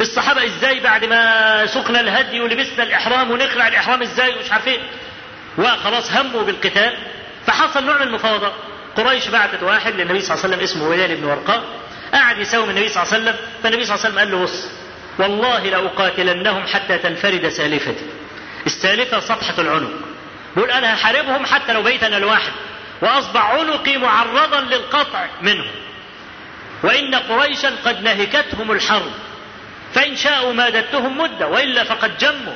[0.00, 4.78] الصحابة إزاي بعد ما سقنا الهدي ولبسنا الإحرام ونخلع الإحرام إزاي ومش عارف إيه
[5.58, 6.94] وخلاص هموا بالقتال.
[7.46, 8.52] فحصل نوع من المفاوضات
[8.96, 11.64] قريش بعتت واحد للنبي صلى الله عليه وسلم اسمه هلال بن ورقاء.
[12.14, 13.36] قعد يساوم النبي صلى الله عليه وسلم.
[13.62, 14.68] فالنبي صلى الله عليه وسلم قال له بص
[15.18, 18.06] والله لأقاتلنهم حتى تنفرد سالفتي.
[18.66, 19.90] السالفة صفحة العنق.
[20.56, 22.52] بيقول أنا هحاربهم حتى لو بيت أنا لوحدي
[23.02, 25.70] وأصبح عنقي معرضا للقطع منهم.
[26.82, 29.12] وإن قريشا قد نهكتهم الحرب.
[29.94, 32.54] فإن شاءوا مادتهم مدة وإلا فقد جموا.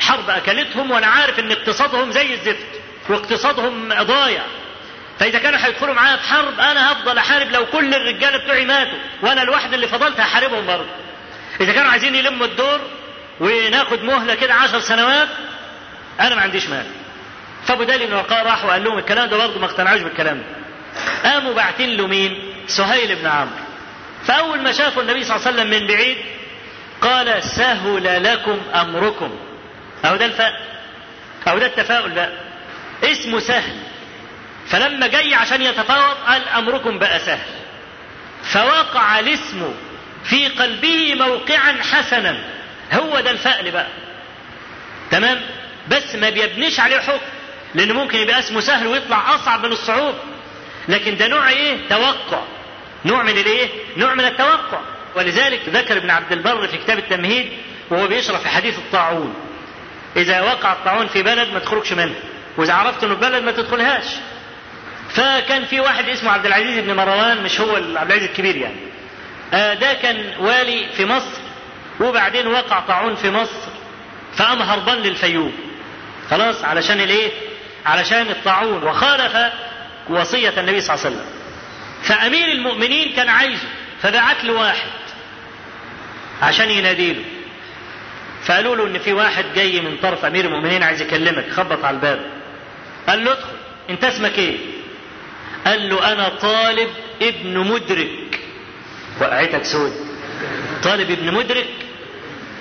[0.00, 2.66] حرب أكلتهم وأنا عارف إن اقتصادهم زي الزفت
[3.08, 4.42] واقتصادهم ضايع.
[5.18, 9.42] فإذا كانوا هيدخلوا معايا في حرب أنا هفضل أحارب لو كل الرجاله بتوعي ماتوا وأنا
[9.42, 10.90] الواحد اللي فضلت هحاربهم برضه.
[11.60, 12.80] إذا كانوا عايزين يلموا الدور
[13.40, 15.28] وناخد مهلة كده عشر سنوات
[16.20, 16.86] أنا ما عنديش مال
[17.66, 20.44] فأبو دالي بن وقاء راح وقال لهم الكلام ده برضه ما اقتنعوش بالكلام ده.
[21.30, 23.54] قاموا باعتين له مين؟ سهيل بن عمرو.
[24.24, 26.16] فأول ما شافوا النبي صلى الله عليه وسلم من بعيد
[27.00, 29.30] قال سهل لكم أمركم.
[30.04, 30.60] اهو ده الفاء.
[31.48, 32.30] اهو ده التفاؤل بقى.
[33.04, 33.76] اسمه سهل.
[34.66, 37.46] فلما جاي عشان يتفاوض قال أمركم بقى سهل.
[38.42, 39.74] فوقع الاسم
[40.24, 42.44] في قلبه موقعا حسنا.
[42.92, 43.86] هو ده الفأل بقى.
[45.10, 45.40] تمام؟
[45.88, 47.26] بس ما بيبنيش عليه حكم.
[47.74, 50.18] لأن ممكن يبقى اسمه سهل ويطلع أصعب من الصعوبة
[50.88, 52.42] لكن ده نوع إيه؟ توقع.
[53.04, 54.80] نوع من الإيه؟ نوع من التوقع.
[55.16, 57.52] ولذلك ذكر ابن عبد البر في كتاب التمهيد
[57.90, 59.34] وهو بيشرح في حديث الطاعون.
[60.16, 62.14] إذا وقع الطاعون في بلد ما تخرجش منه
[62.56, 64.04] وإذا عرفت إنه بلد ما تدخلهاش.
[65.10, 68.80] فكان في واحد اسمه عبد العزيز بن مروان مش هو عبد العزيز الكبير يعني.
[69.54, 71.40] آه ده كان والي في مصر
[72.00, 73.60] وبعدين وقع طاعون في مصر
[74.36, 75.52] فقام هربان للفيوم
[76.30, 77.30] خلاص علشان الإيه؟
[77.86, 78.82] علشان الطاعون.
[78.82, 79.52] وخالف
[80.08, 81.26] وصية النبي صلى الله عليه وسلم.
[82.02, 83.68] فأمير المؤمنين كان عايزه
[84.02, 84.88] فبعت له واحد.
[86.42, 87.22] عشان يناديله.
[88.44, 92.30] فقالوا له إن في واحد جاي من طرف أمير المؤمنين عايز يكلمك خبط على الباب.
[93.08, 93.56] قال له ادخل
[93.90, 94.58] أنت اسمك إيه؟
[95.66, 96.88] قال له أنا طالب
[97.22, 98.40] ابن مدرك.
[99.20, 99.92] وقعتك سود.
[100.82, 101.68] طالب ابن مدرك؟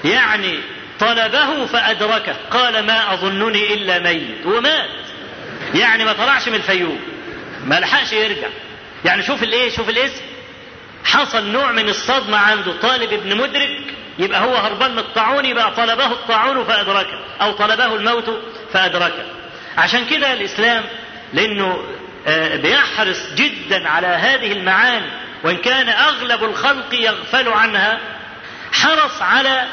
[0.06, 0.60] يعني
[1.00, 2.36] طلبه فأدركه.
[2.52, 4.46] قال ما أظنني إلا ميت.
[4.46, 4.90] ومات.
[5.76, 7.00] يعني ما طلعش من الفيوم.
[7.66, 8.48] ما لحقش يرجع.
[9.06, 10.22] يعني شوف الإيه؟ شوف الاسم.
[11.06, 12.74] حصل نوع من الصدمة عنده.
[12.82, 13.80] طالب ابن مدرك
[14.20, 18.42] يبقى هو هربان من الطاعون يبقى طلبه الطاعون فأدركه أو طلبه الموت
[18.74, 19.26] فأدركه.
[19.78, 20.84] عشان كده الإسلام
[21.34, 21.84] لأنه
[22.54, 25.06] بيحرص جدا على هذه المعاني
[25.44, 28.00] وإن كان أغلب الخلق يغفل عنها
[28.72, 29.68] حرص على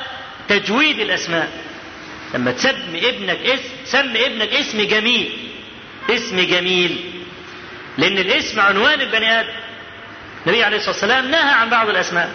[0.48, 1.48] تجويد الأسماء.
[2.34, 5.32] لما تسمي ابنك اسم سمي ابنك اسم جميل
[6.10, 7.10] اسم جميل
[7.98, 9.52] لأن الاسم عنوان البني آدم.
[10.46, 12.30] النبي عليه الصلاة والسلام نهى عن بعض الأسماء.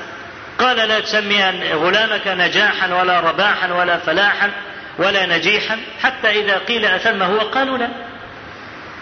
[0.59, 1.43] قال لا تسمي
[1.73, 4.51] غلامك نجاحا ولا رباحا ولا فلاحا
[4.97, 7.89] ولا نجيحا حتى إذا قيل أثم هو قالوا لا.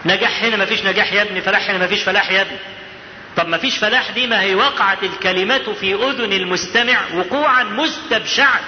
[0.04, 2.56] نجاح هنا ما فيش نجاح يا ابني فلاح هنا ما فيش فلاح يا ابني.
[3.36, 8.60] طب ما فيش فلاح دي ما هي وقعت الكلمة في أذن المستمع وقوعا مستبشعا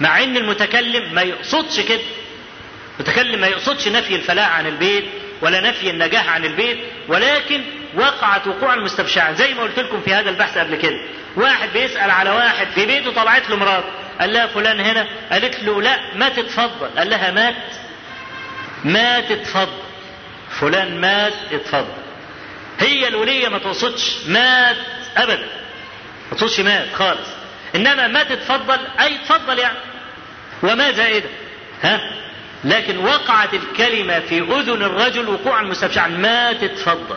[0.00, 2.00] مع إن المتكلم ما يقصدش كده.
[3.00, 5.04] المتكلم ما يقصدش نفي الفلاح عن البيت
[5.42, 7.62] ولا نفي النجاح عن البيت ولكن
[7.96, 11.00] وقعت وقوعا مستبشعا زي ما قلت لكم في هذا البحث قبل كده.
[11.36, 13.88] واحد بيسأل على واحد في بيته طلعت له مراته
[14.20, 15.06] قال لها فلان هنا.
[15.32, 16.88] قالت له لا ما تتفضل.
[16.98, 17.54] قال لها مات.
[18.84, 19.82] ما تتفضل
[20.50, 22.02] فلان مات اتفضل.
[22.80, 24.76] هي الولية ما تقصدش مات
[25.16, 25.46] أبدا.
[26.30, 27.28] ما تقصدش مات خالص.
[27.74, 29.78] إنما ما تتفضل أي تفضل يعني.
[30.62, 31.28] وما زائدة.
[31.82, 32.00] ها؟
[32.64, 37.16] لكن وقعت الكلمة في أذن الرجل وقوعا مستبشعا ما تتفضل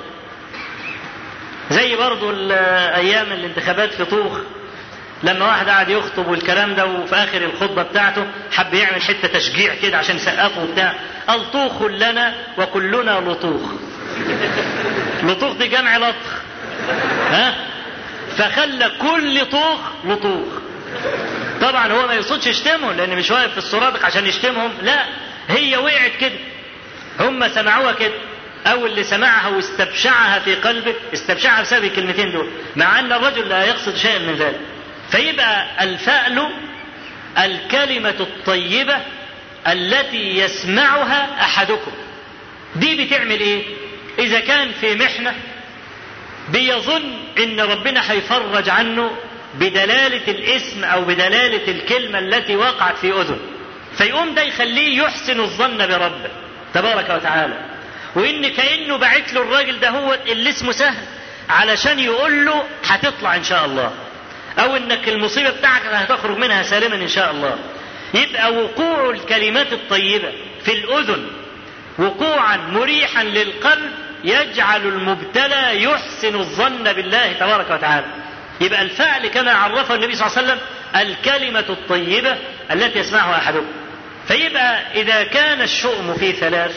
[1.72, 4.38] زي برضو أيام الانتخابات في طوخ
[5.24, 9.98] لما واحد قعد يخطب والكلام ده وفي آخر الخطبة بتاعته حب يعمل حتة تشجيع كده
[9.98, 10.94] عشان يسقفه وبتاع
[11.28, 13.62] قال طوخ لنا وكلنا لطوخ.
[15.24, 16.42] لطوخ دي جمع لطخ.
[17.32, 17.56] ها؟
[18.38, 20.48] فخلى كل طوخ لطوخ.
[21.62, 25.06] طبعا هو ما يقصدش يشتمهم لأن مش واقف في السرادق عشان يشتمهم لا
[25.50, 26.38] هي وقعت كده.
[27.20, 28.14] هم سمعوها كده.
[28.66, 33.96] أو اللي سمعها واستبشعها في قلبه استبشعها بسبب الكلمتين دول مع أن الرجل لا يقصد
[33.96, 34.60] شيئا من ذلك.
[35.12, 36.50] فيبقى الفأل
[37.38, 38.98] الكلمة الطيبة
[39.68, 41.92] التي يسمعها أحدكم.
[42.76, 43.64] دي بتعمل إيه؟
[44.20, 45.34] إذا كان في محنة
[46.50, 49.12] بيظن إن ربنا هيفرج عنه
[49.54, 53.40] بدلالة الاسم أو بدلالة الكلمة التي وقعت في اذن
[53.98, 56.30] فيقوم ده يخليه يحسن الظن بربه.
[56.74, 57.77] تبارك وتعالى.
[58.16, 61.04] وإن كأنه باعت له الراجل ده هو اللي اسمه سهل
[61.50, 63.92] علشان يقول له هتطلع إن شاء الله.
[64.60, 67.58] أو إنك المصيبة بتاعك هتخرج منها سالما إن شاء الله.
[68.14, 70.32] يبقى وقوع الكلمات الطيبة
[70.66, 71.28] في الأذن
[72.00, 73.92] وقوعا مريحا للقلب
[74.24, 78.06] يجعل المبتلى يحسن الظن بالله تبارك وتعالى.
[78.62, 80.60] يبقى الفعل كما عرفه النبي صلى الله عليه وسلم
[80.96, 82.38] الكلمة الطيبة
[82.72, 83.66] التي يسمعها أحدكم.
[84.28, 86.72] فيبقى إذا كان الشؤم في ثلاث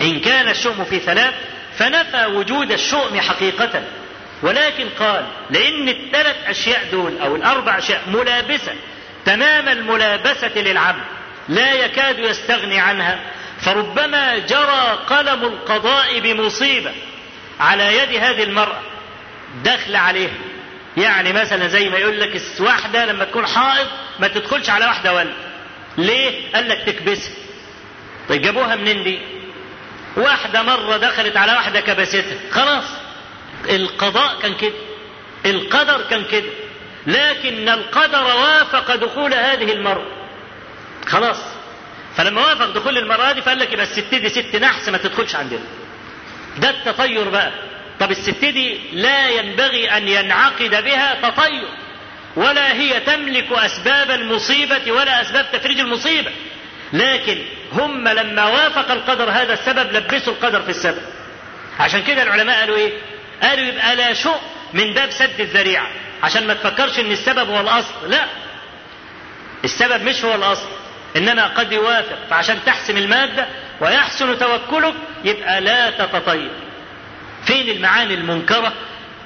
[0.00, 1.34] إن كان الشؤم في ثلاث
[1.78, 3.82] فنفى وجود الشؤم حقيقة.
[4.42, 8.72] ولكن قال لأن الثلاث أشياء دول أو الأربع أشياء ملابسة
[9.24, 11.02] تمام الملابسة للعبد
[11.48, 13.20] لا يكاد يستغني عنها.
[13.60, 16.92] فربما جرى قلم القضاء بمصيبة
[17.60, 18.80] على يد هذه المرأة
[19.64, 20.34] دخل عليها
[20.96, 23.86] يعني مثلا زي ما يقول لك واحدة لما تكون حائض
[24.20, 25.34] ما تدخلش على واحدة ولد
[25.98, 27.32] ليه؟ قال لك تكبسها.
[28.28, 29.18] طيب جابوها منين دي؟
[30.20, 32.50] واحدة مرة دخلت على واحدة كبستها.
[32.50, 32.84] خلاص.
[33.70, 34.72] القضاء كان كده.
[35.46, 36.50] القدر كان كده.
[37.06, 40.06] لكن القدر وافق دخول هذه المرأة.
[41.06, 41.38] خلاص.
[42.16, 45.60] فلما وافق دخول المرأة دي فقال لك يبقى الست دي ست نحس ما تدخلش عندنا.
[46.58, 47.52] ده التطير بقى.
[48.00, 51.64] طب الست دي لا ينبغي أن ينعقد بها تطير.
[52.36, 56.30] ولا هي تملك أسباب المصيبة ولا أسباب تفريج المصيبة.
[56.92, 57.38] لكن
[57.72, 61.02] هم لما وافق القدر هذا السبب لبسوا القدر في السبب.
[61.80, 62.92] عشان كده العلماء قالوا إيه؟
[63.42, 64.36] قالوا يبقى لا شؤ
[64.72, 65.86] من باب سد الذريعة.
[66.22, 68.10] عشان ما تفكرش إن السبب هو الأصل.
[68.10, 68.24] لا.
[69.64, 70.68] السبب مش هو الأصل.
[71.16, 72.18] إنما قد يوافق.
[72.30, 73.46] فعشان تحسم المادة
[73.80, 76.50] ويحسن توكلك يبقى لا تتطير.
[77.46, 78.72] فين المعاني المنكرة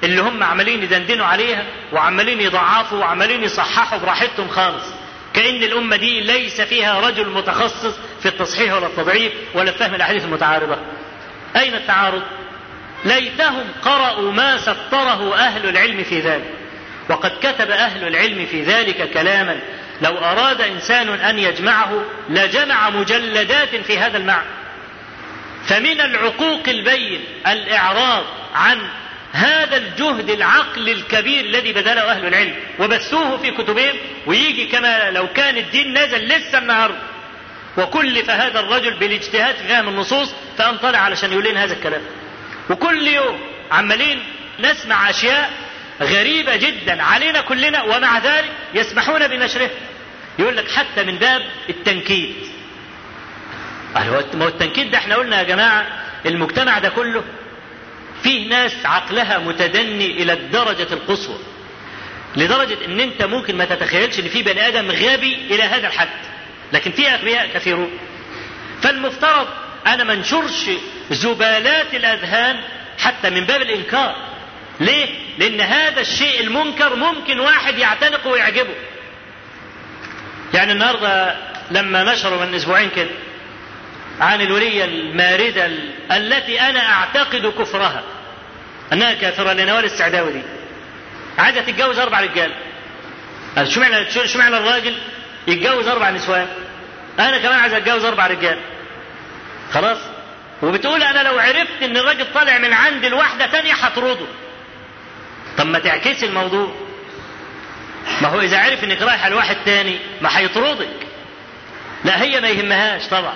[0.03, 4.85] اللي هم عمالين يدندنوا عليها وعمالين يضعفوا وعمالين يصححوا براحتهم خالص؟
[5.35, 10.77] كأن الأمة دي ليس فيها رجل متخصص في التصحيح ولا التضعيف ولا فهم الأحاديث المتعارضة.
[11.55, 12.21] أين التعارض؟
[13.05, 16.49] ليتهم قرأوا ما سطره أهل العلم في ذلك.
[17.09, 19.59] وقد كتب أهل العلم في ذلك كلاما.
[20.01, 24.47] لو أراد إنسان أن يجمعه لجمع مجلدات في هذا المعنى.
[25.65, 28.23] فمن العقوق البين الإعراض
[28.55, 28.77] عن
[29.35, 32.55] هذا الجهد العقل الكبير الذي بذله أهل العلم.
[32.79, 33.95] وبثوه في كتبهم
[34.25, 36.97] ويجي كما لو كان الدين نزل لسه النهارده
[37.77, 42.01] وكلف هذا الرجل بالاجتهاد في فهم النصوص فأن طلع علشان يقول لنا هذا الكلام.
[42.69, 43.39] وكل يوم
[43.71, 44.23] عمالين
[44.59, 45.51] نسمع أشياء
[46.01, 49.69] غريبة جدا علينا كلنا ومع ذلك يسمحون بنشرها.
[50.39, 52.35] يقول لك حتى من باب التنكيد.
[53.95, 54.09] ما
[54.43, 55.85] هو التنكيد ده إحنا قلنا يا جماعة
[56.25, 57.23] المجتمع ده كله
[58.25, 61.37] فيه ناس عقلها متدني إلى الدرجة القصوى
[62.35, 66.07] لدرجة إن أنت ممكن ما تتخيلش إن في بني آدم غبي إلى هذا الحد
[66.73, 67.91] لكن في أغبياء كثيرون.
[68.81, 69.47] فالمفترض
[69.87, 70.69] أنا ما انشرش
[71.11, 72.59] زبالات الأذهان
[72.99, 74.15] حتى من باب الإنكار.
[74.79, 75.07] ليه؟
[75.37, 78.75] لأن هذا الشيء المنكر ممكن واحد يعتنقه ويعجبه.
[80.53, 81.35] يعني النهارده
[81.71, 83.09] لما نشروا من أسبوعين كده
[84.21, 85.69] عن الولية الماردة
[86.11, 88.03] التي أنا أعتقد كفرها.
[88.93, 90.41] أنها كافرة لنوال السعداوي دي.
[91.37, 92.51] عايزة تتجوز أربع رجال.
[93.63, 94.97] شو معنى شو معنى الراجل
[95.47, 96.47] يتجوز أربع نسوان؟
[97.19, 98.59] أنا كمان عايز أتجوز أربع رجال.
[99.73, 99.97] خلاص؟
[100.61, 104.25] وبتقول أنا لو عرفت إن الراجل طالع من عند الواحدة تانية هطرده.
[105.57, 106.75] طب ما تعكسي الموضوع.
[108.21, 111.07] ما هو إذا عرف إنك رايحة لواحد تاني ما هيطردك.
[112.05, 113.35] لا هي ما يهمهاش طبعا.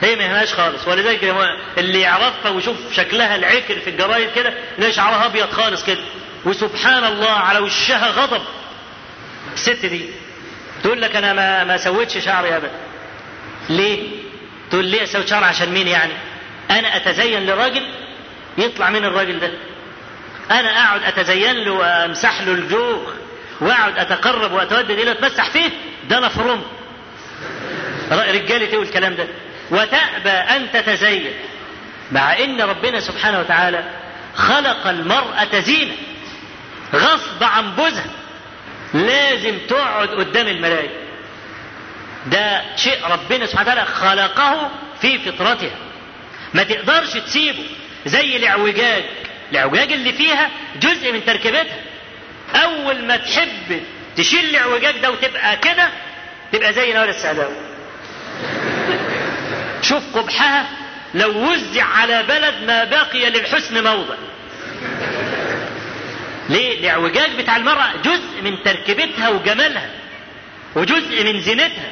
[0.00, 0.88] هي ما يهمهاش خالص.
[0.88, 1.34] ولذلك
[1.78, 6.00] اللي يعرفها ويشوف شكلها العكر في الجرايد كده يلاقي شعرها أبيض خالص كده.
[6.44, 8.42] وسبحان الله على وشها غضب.
[9.54, 10.04] الست دي
[10.82, 12.70] تقول لك أنا ما ما سويتش شعري أبدا.
[13.68, 14.08] ليه؟
[14.70, 16.12] تقول ليه أسوي شعري عشان مين يعني؟
[16.70, 17.82] أنا أتزين لراجل
[18.58, 19.50] يطلع من الراجل ده.
[20.50, 23.10] أنا أقعد أتزين له وأمسح له الجوخ
[23.60, 25.70] وأقعد أتقرب وأتودد إليه اتمسح فيه.
[26.08, 26.62] ده أنا فرم
[28.10, 29.26] رجالي تقول الكلام ده.
[29.70, 31.32] وتأبى أن تتزين.
[32.12, 33.84] مع أن ربنا سبحانه وتعالى
[34.34, 35.94] خلق المرأة زينة
[36.94, 38.10] غصب عن بوزها
[38.94, 40.94] لازم تقعد قدام الملائكة.
[42.26, 45.76] ده شيء ربنا سبحانه وتعالى خلقه في فطرتها.
[46.54, 47.64] ما تقدرش تسيبه
[48.06, 49.04] زي الإعوجاج.
[49.50, 51.76] الإعوجاج اللي فيها جزء من تركيبتها.
[52.54, 53.82] أول ما تحب
[54.16, 55.88] تشيل الإعوجاج ده وتبقى كده
[56.52, 57.54] تبقى زي نوال السعداوي
[59.82, 60.66] شوف قبحها
[61.14, 64.14] لو وزع على بلد ما بقي للحسن موضع.
[66.48, 67.90] ليه؟ الاعوجاج بتاع المرأة.
[68.04, 69.90] جزء من تركيبتها وجمالها
[70.74, 71.90] وجزء من زينتها.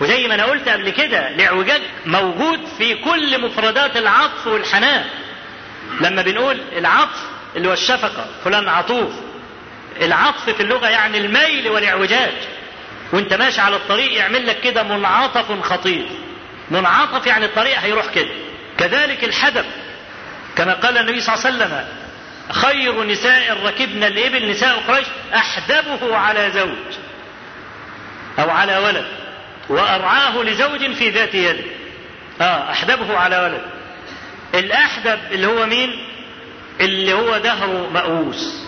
[0.00, 5.04] وزي ما أنا قلت قبل كده الإعوجاج موجود في كل مفردات العطف والحنان.
[6.00, 7.22] لما بنقول العطف
[7.56, 9.12] اللي هو الشفقة فلان عطوف.
[10.02, 12.32] العطف في اللغة يعني الميل والإعوجاج.
[13.12, 16.06] وأنت ماشي على الطريق يعمل لك كده منعطف خطير.
[16.74, 18.28] منعطف يعني الطريق هيروح كده.
[18.78, 19.64] كذلك الحدب
[20.56, 21.86] كما قال النبي صلى الله عليه وسلم
[22.52, 26.94] خير نساء ركبن الإبل نساء قريش أحدبه على زوج
[28.38, 29.06] أو على ولد
[29.68, 31.64] وأرعاه لزوج في ذات يده
[32.40, 33.62] آه أحدبه على ولد.
[34.54, 35.90] الأحدب اللي هو مين؟
[36.80, 38.62] اللي هو دهره مأوس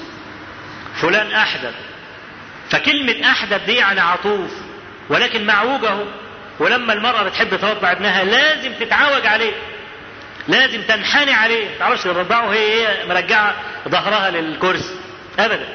[1.01, 1.73] فلان أحدب.
[2.71, 4.51] فكلمة أحدب دي يعني عطوف
[5.09, 5.95] ولكن معوجه
[6.59, 9.53] ولما المرأة بتحب ترضع ابنها لازم تتعوج عليه.
[10.49, 11.65] لازم تنحني عليه.
[11.65, 13.55] ما تعرفش ترضعه هي هي مرجعة
[13.89, 14.95] ظهرها للكرسي.
[15.39, 15.69] أبدا.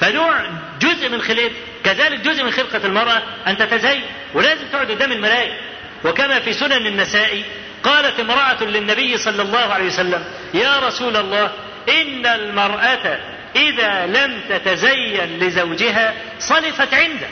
[0.00, 0.40] فنوع
[0.80, 1.52] جزء من خلقته
[1.84, 4.02] كذلك جزء من خلقة المرأة أن تتزين.
[4.34, 5.60] ولازم تقعد قدام المراية.
[6.04, 7.44] وكما في سنن النسائي
[7.82, 11.50] قالت امرأة للنبي صلى الله عليه وسلم يا رسول الله
[11.88, 13.18] إن المرأة
[13.56, 17.26] إذا لم تتزين لزوجها صلفت عنده.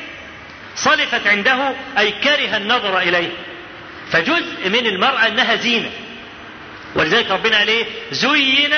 [0.77, 3.31] صلفت عنده أي كره النظر إليه.
[4.12, 5.91] فجزء من المرأة أنها زينة.
[6.95, 8.75] ولذلك ربنا قال إيه زين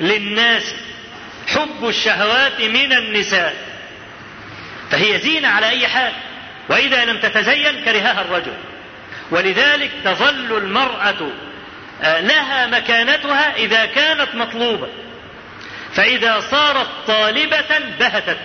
[0.00, 0.74] للناس
[1.46, 3.56] حب الشهوات من النساء.
[4.90, 6.12] فهي زينة على أي حال.
[6.68, 8.54] وإذا لم تتزين كرهها الرجل.
[9.30, 11.30] ولذلك تظل المرأة
[12.02, 14.88] لها مكانتها إذا كانت مطلوبة.
[15.94, 18.38] فإذا صارت طالبة بهتت.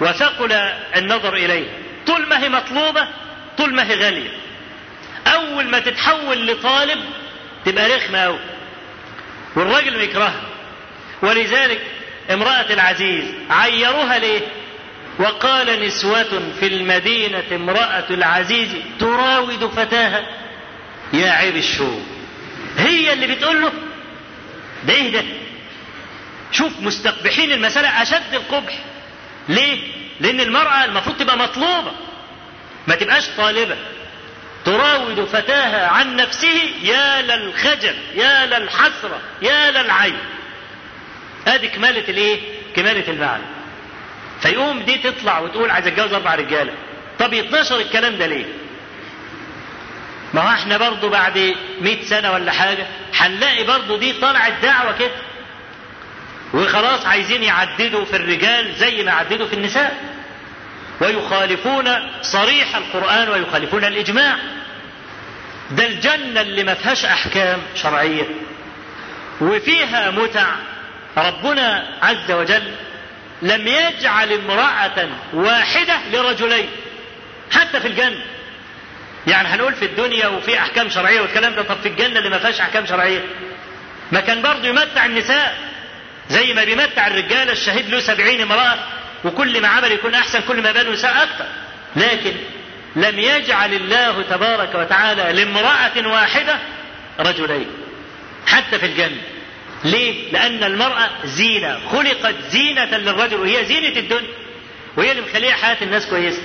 [0.00, 0.52] وثقل
[0.96, 1.72] النظر إليها
[2.06, 3.08] طول ما هي مطلوبة
[3.58, 4.30] طول ما هي غالية.
[5.26, 7.00] أول ما تتحول لطالب
[7.64, 8.38] تبقى رخمة أوي.
[9.56, 10.42] والراجل يكرهها.
[11.22, 11.80] ولذلك
[12.30, 14.40] امرأة العزيز عيروها ليه؟
[15.18, 18.68] وقال نسوة في المدينة امرأة العزيز
[19.00, 20.26] تراود فتاها.
[21.12, 22.06] يا عيب الشوم
[22.78, 23.72] هي اللي بتقول له
[24.84, 25.24] ده إيه ده؟
[26.52, 28.78] شوف مستقبحين المسألة أشد القبح.
[29.48, 29.78] ليه؟
[30.20, 31.92] لأن المرأة المفروض تبقى مطلوبة.
[32.86, 33.76] ما تبقاش طالبة.
[34.64, 40.18] تراود فتاها عن نفسه يا للخجل يا للحسرة يا للعين
[41.46, 42.40] ادي كمالة الإيه؟
[42.76, 43.42] كمالة المعنى.
[44.40, 46.72] فيقوم دي تطلع وتقول عايز أتجوز أربع رجالة.
[47.18, 48.46] طب يتنشر الكلام ده ليه؟
[50.34, 52.86] ما هو إحنا برضه بعد مئة سنة ولا حاجة
[53.16, 55.10] هنلاقي برضه دي طلعت دعوة كده.
[56.54, 59.96] وخلاص عايزين يعددوا في الرجال زي ما عددوا في النساء.
[61.00, 61.88] ويخالفون
[62.22, 64.36] صريح القرآن ويخالفون الإجماع.
[65.70, 68.24] ده الجنة اللي ما فيهاش أحكام شرعية.
[69.40, 70.46] وفيها متع.
[71.16, 72.72] ربنا عز وجل
[73.42, 76.68] لم يجعل امرأة واحدة لرجلين.
[77.52, 78.24] حتى في الجنة.
[79.26, 82.60] يعني هنقول في الدنيا وفي أحكام شرعية والكلام ده طب في الجنة اللي ما فيهاش
[82.60, 83.20] أحكام شرعية؟
[84.12, 85.69] ما كان برضه يمتع النساء.
[86.30, 88.78] زي ما بيمتع الرجال الشهيد له سبعين امرأة
[89.24, 91.46] وكل ما عمل يكون أحسن كل ما بال نساء أكثر.
[91.96, 92.32] لكن
[92.96, 96.58] لم يجعل الله تبارك وتعالى لامرأة واحدة
[97.20, 97.66] رجلين
[98.46, 99.20] حتى في الجنة.
[99.84, 104.30] ليه؟ لأن المرأة زينة خلقت زينة للرجل وهي زينة الدنيا
[104.96, 106.42] وهي اللي مخليها حياة الناس كويسة.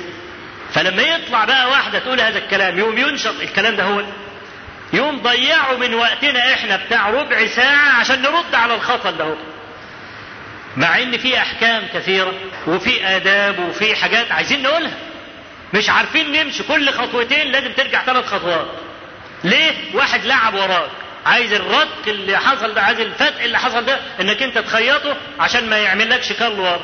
[0.73, 4.03] فلما يطلع بقى واحدة تقول هذا الكلام يوم ينشط الكلام ده هو.
[4.93, 9.36] يوم ضيعوا من وقتنا إحنا بتاع ربع ساعة عشان نرد على الخطأ ده هو.
[10.78, 12.34] مع إن في أحكام كثيرة
[12.67, 14.97] وفي آداب وفي حاجات عايزين نقولها.
[15.73, 18.67] مش عارفين نمشي كل خطوتين لازم ترجع ثلاث خطوات.
[19.43, 20.89] ليه؟ واحد لعب وراك.
[21.26, 25.78] عايز الرتق اللي حصل ده عايز الفتق اللي حصل ده إنك أنت تخيطه عشان ما
[25.78, 26.80] يعملكش كل ورا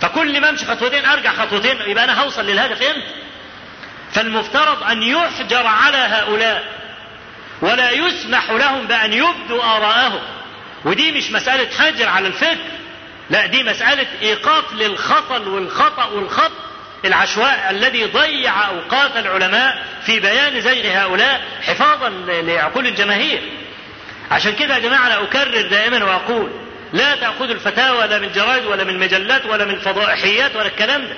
[0.00, 3.06] فكل ما أمشي خطوتين أرجع خطوتين يبقى أنا هوصل للهدف إمتى
[4.12, 6.64] فالمفترض أن يحجر على هؤلاء.
[7.62, 10.20] ولا يسمح لهم بأن يبدوا آراءهم.
[10.84, 12.56] ودي مش مسألة حجر على الفكر.
[13.30, 16.52] لا دي مسألة إيقاف للخطل والخطأ والخط
[17.04, 23.42] العشواء الذي ضيع أوقات العلماء في بيان زيغ هؤلاء حفاظا لعقول الجماهير.
[24.30, 26.50] عشان كده يا جماعة أنا أكرر دائما وأقول
[26.92, 31.16] لا تاخذوا الفتاوى لا من جرائد ولا من مجلات ولا من فضائحيات ولا الكلام ده.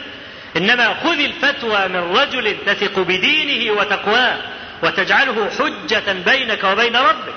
[0.56, 4.36] إنما خذ الفتوى من رجل تثق بدينه وتقواه
[4.82, 7.34] وتجعله حجة بينك وبين ربك.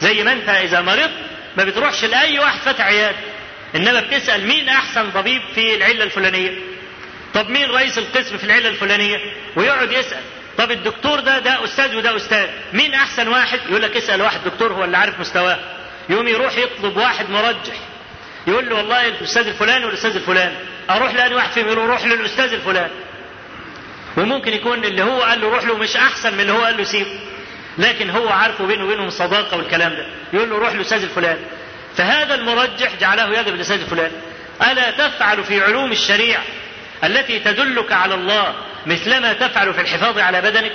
[0.00, 1.10] زي ما أنت إذا مرضت
[1.56, 3.16] ما بتروحش لأي واحد فتح عيادة.
[3.76, 6.58] إنما بتسأل مين أحسن طبيب في العلة الفلانية؟
[7.34, 9.18] طب مين رئيس القسم في العلة الفلانية؟
[9.56, 10.20] ويقعد يسأل.
[10.58, 12.46] طب الدكتور ده ده أستاذ وده أستاذ.
[12.72, 15.58] مين أحسن واحد؟ يقول لك اسأل واحد دكتور هو اللي عارف مستواه.
[16.10, 17.76] يقوم يروح يطلب واحد مرجح.
[18.46, 20.54] يقول له والله الأستاذ الفلاني والأستاذ الفلاني.
[20.90, 22.92] أروح لأني واحد فيهم؟ يقول روح للأستاذ الفلاني.
[24.16, 26.84] وممكن يكون اللي هو قال له روح له مش أحسن من اللي هو قال له
[26.84, 27.10] سيبه
[27.78, 30.06] لكن هو عارفه بينه وبينهم صداقة والكلام ده.
[30.32, 31.38] يقول له روح لاستاذ الفلان
[31.96, 34.10] فهذا المرجح جعله يذهب لاستاذ الفلان
[34.70, 36.42] ألا تفعل في علوم الشريعة
[37.04, 38.54] التي تدلك على الله
[38.86, 40.72] مثلما تفعل في الحفاظ على بدنك؟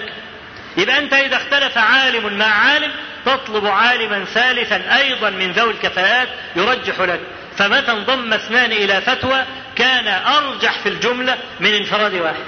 [0.78, 2.92] يبقى أنت إذا اختلف عالم مع عالم
[3.26, 7.20] تطلب عالما ثالثا أيضا من ذوي الكفاءات يرجح لك.
[7.58, 9.44] فمتى انضم اثنان إلى فتوى
[9.76, 12.44] كان أرجح في الجملة من انفراد واحد.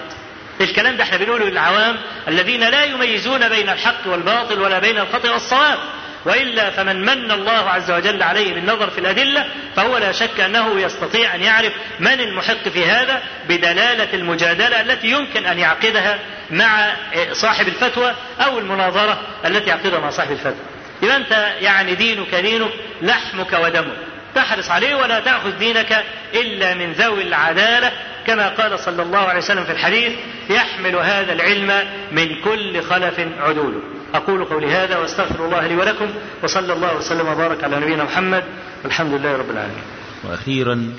[0.61, 1.95] الكلام ده إحنا بنقوله للعوام
[2.27, 5.77] الذين لا يميزون بين الحق والباطل ولا بين الخطأ والصواب.
[6.25, 9.45] وإلا فمن من الله عز وجل عليه بالنظر في الأدلة
[9.75, 15.45] فهو لا شك أنه يستطيع أن يعرف من المحق في هذا بدلالة المجادلة التي يمكن
[15.45, 16.19] أن يعقدها
[16.51, 16.93] مع
[17.33, 20.65] صاحب الفتوى أو المناظرة التي يعقدها مع صاحب الفتوى.
[21.01, 23.97] يبقى أنت يعني دينك دينك لحمك ودمك
[24.35, 26.03] تحرص عليه ولا تأخذ دينك
[26.33, 27.91] إلا من ذوي العدالة
[28.27, 30.13] كما قال صلى الله عليه وسلم في الحديث
[30.49, 33.81] يحمل هذا العلم من كل خلف عدوله
[34.13, 36.09] أقول قولي هذا وأستغفر الله لي ولكم
[36.43, 38.43] وصلى الله وسلم وبارك على نبينا محمد
[38.83, 39.83] والحمد لله رب العالمين.
[40.23, 40.93] وأخيرا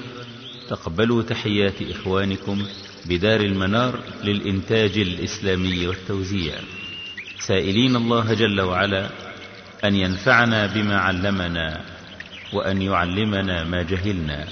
[0.68, 2.66] تقبلوا تحيات إخوانكم
[3.06, 6.54] بدار المنار للإنتاج الإسلامي والتوزيع.
[7.38, 9.11] سائلين الله جل وعلا
[9.84, 11.80] أن ينفعنا بما علمنا
[12.52, 14.44] وأن يعلمنا ما جهلنا.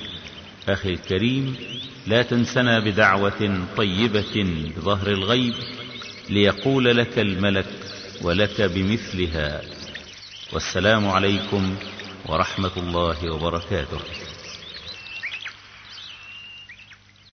[0.68, 1.56] أخي الكريم
[2.06, 4.46] لا تنسنا بدعوة طيبة
[4.76, 5.54] بظهر الغيب
[6.30, 7.66] ليقول لك الملك
[8.22, 9.62] ولك بمثلها
[10.52, 11.76] والسلام عليكم
[12.26, 14.00] ورحمة الله وبركاته.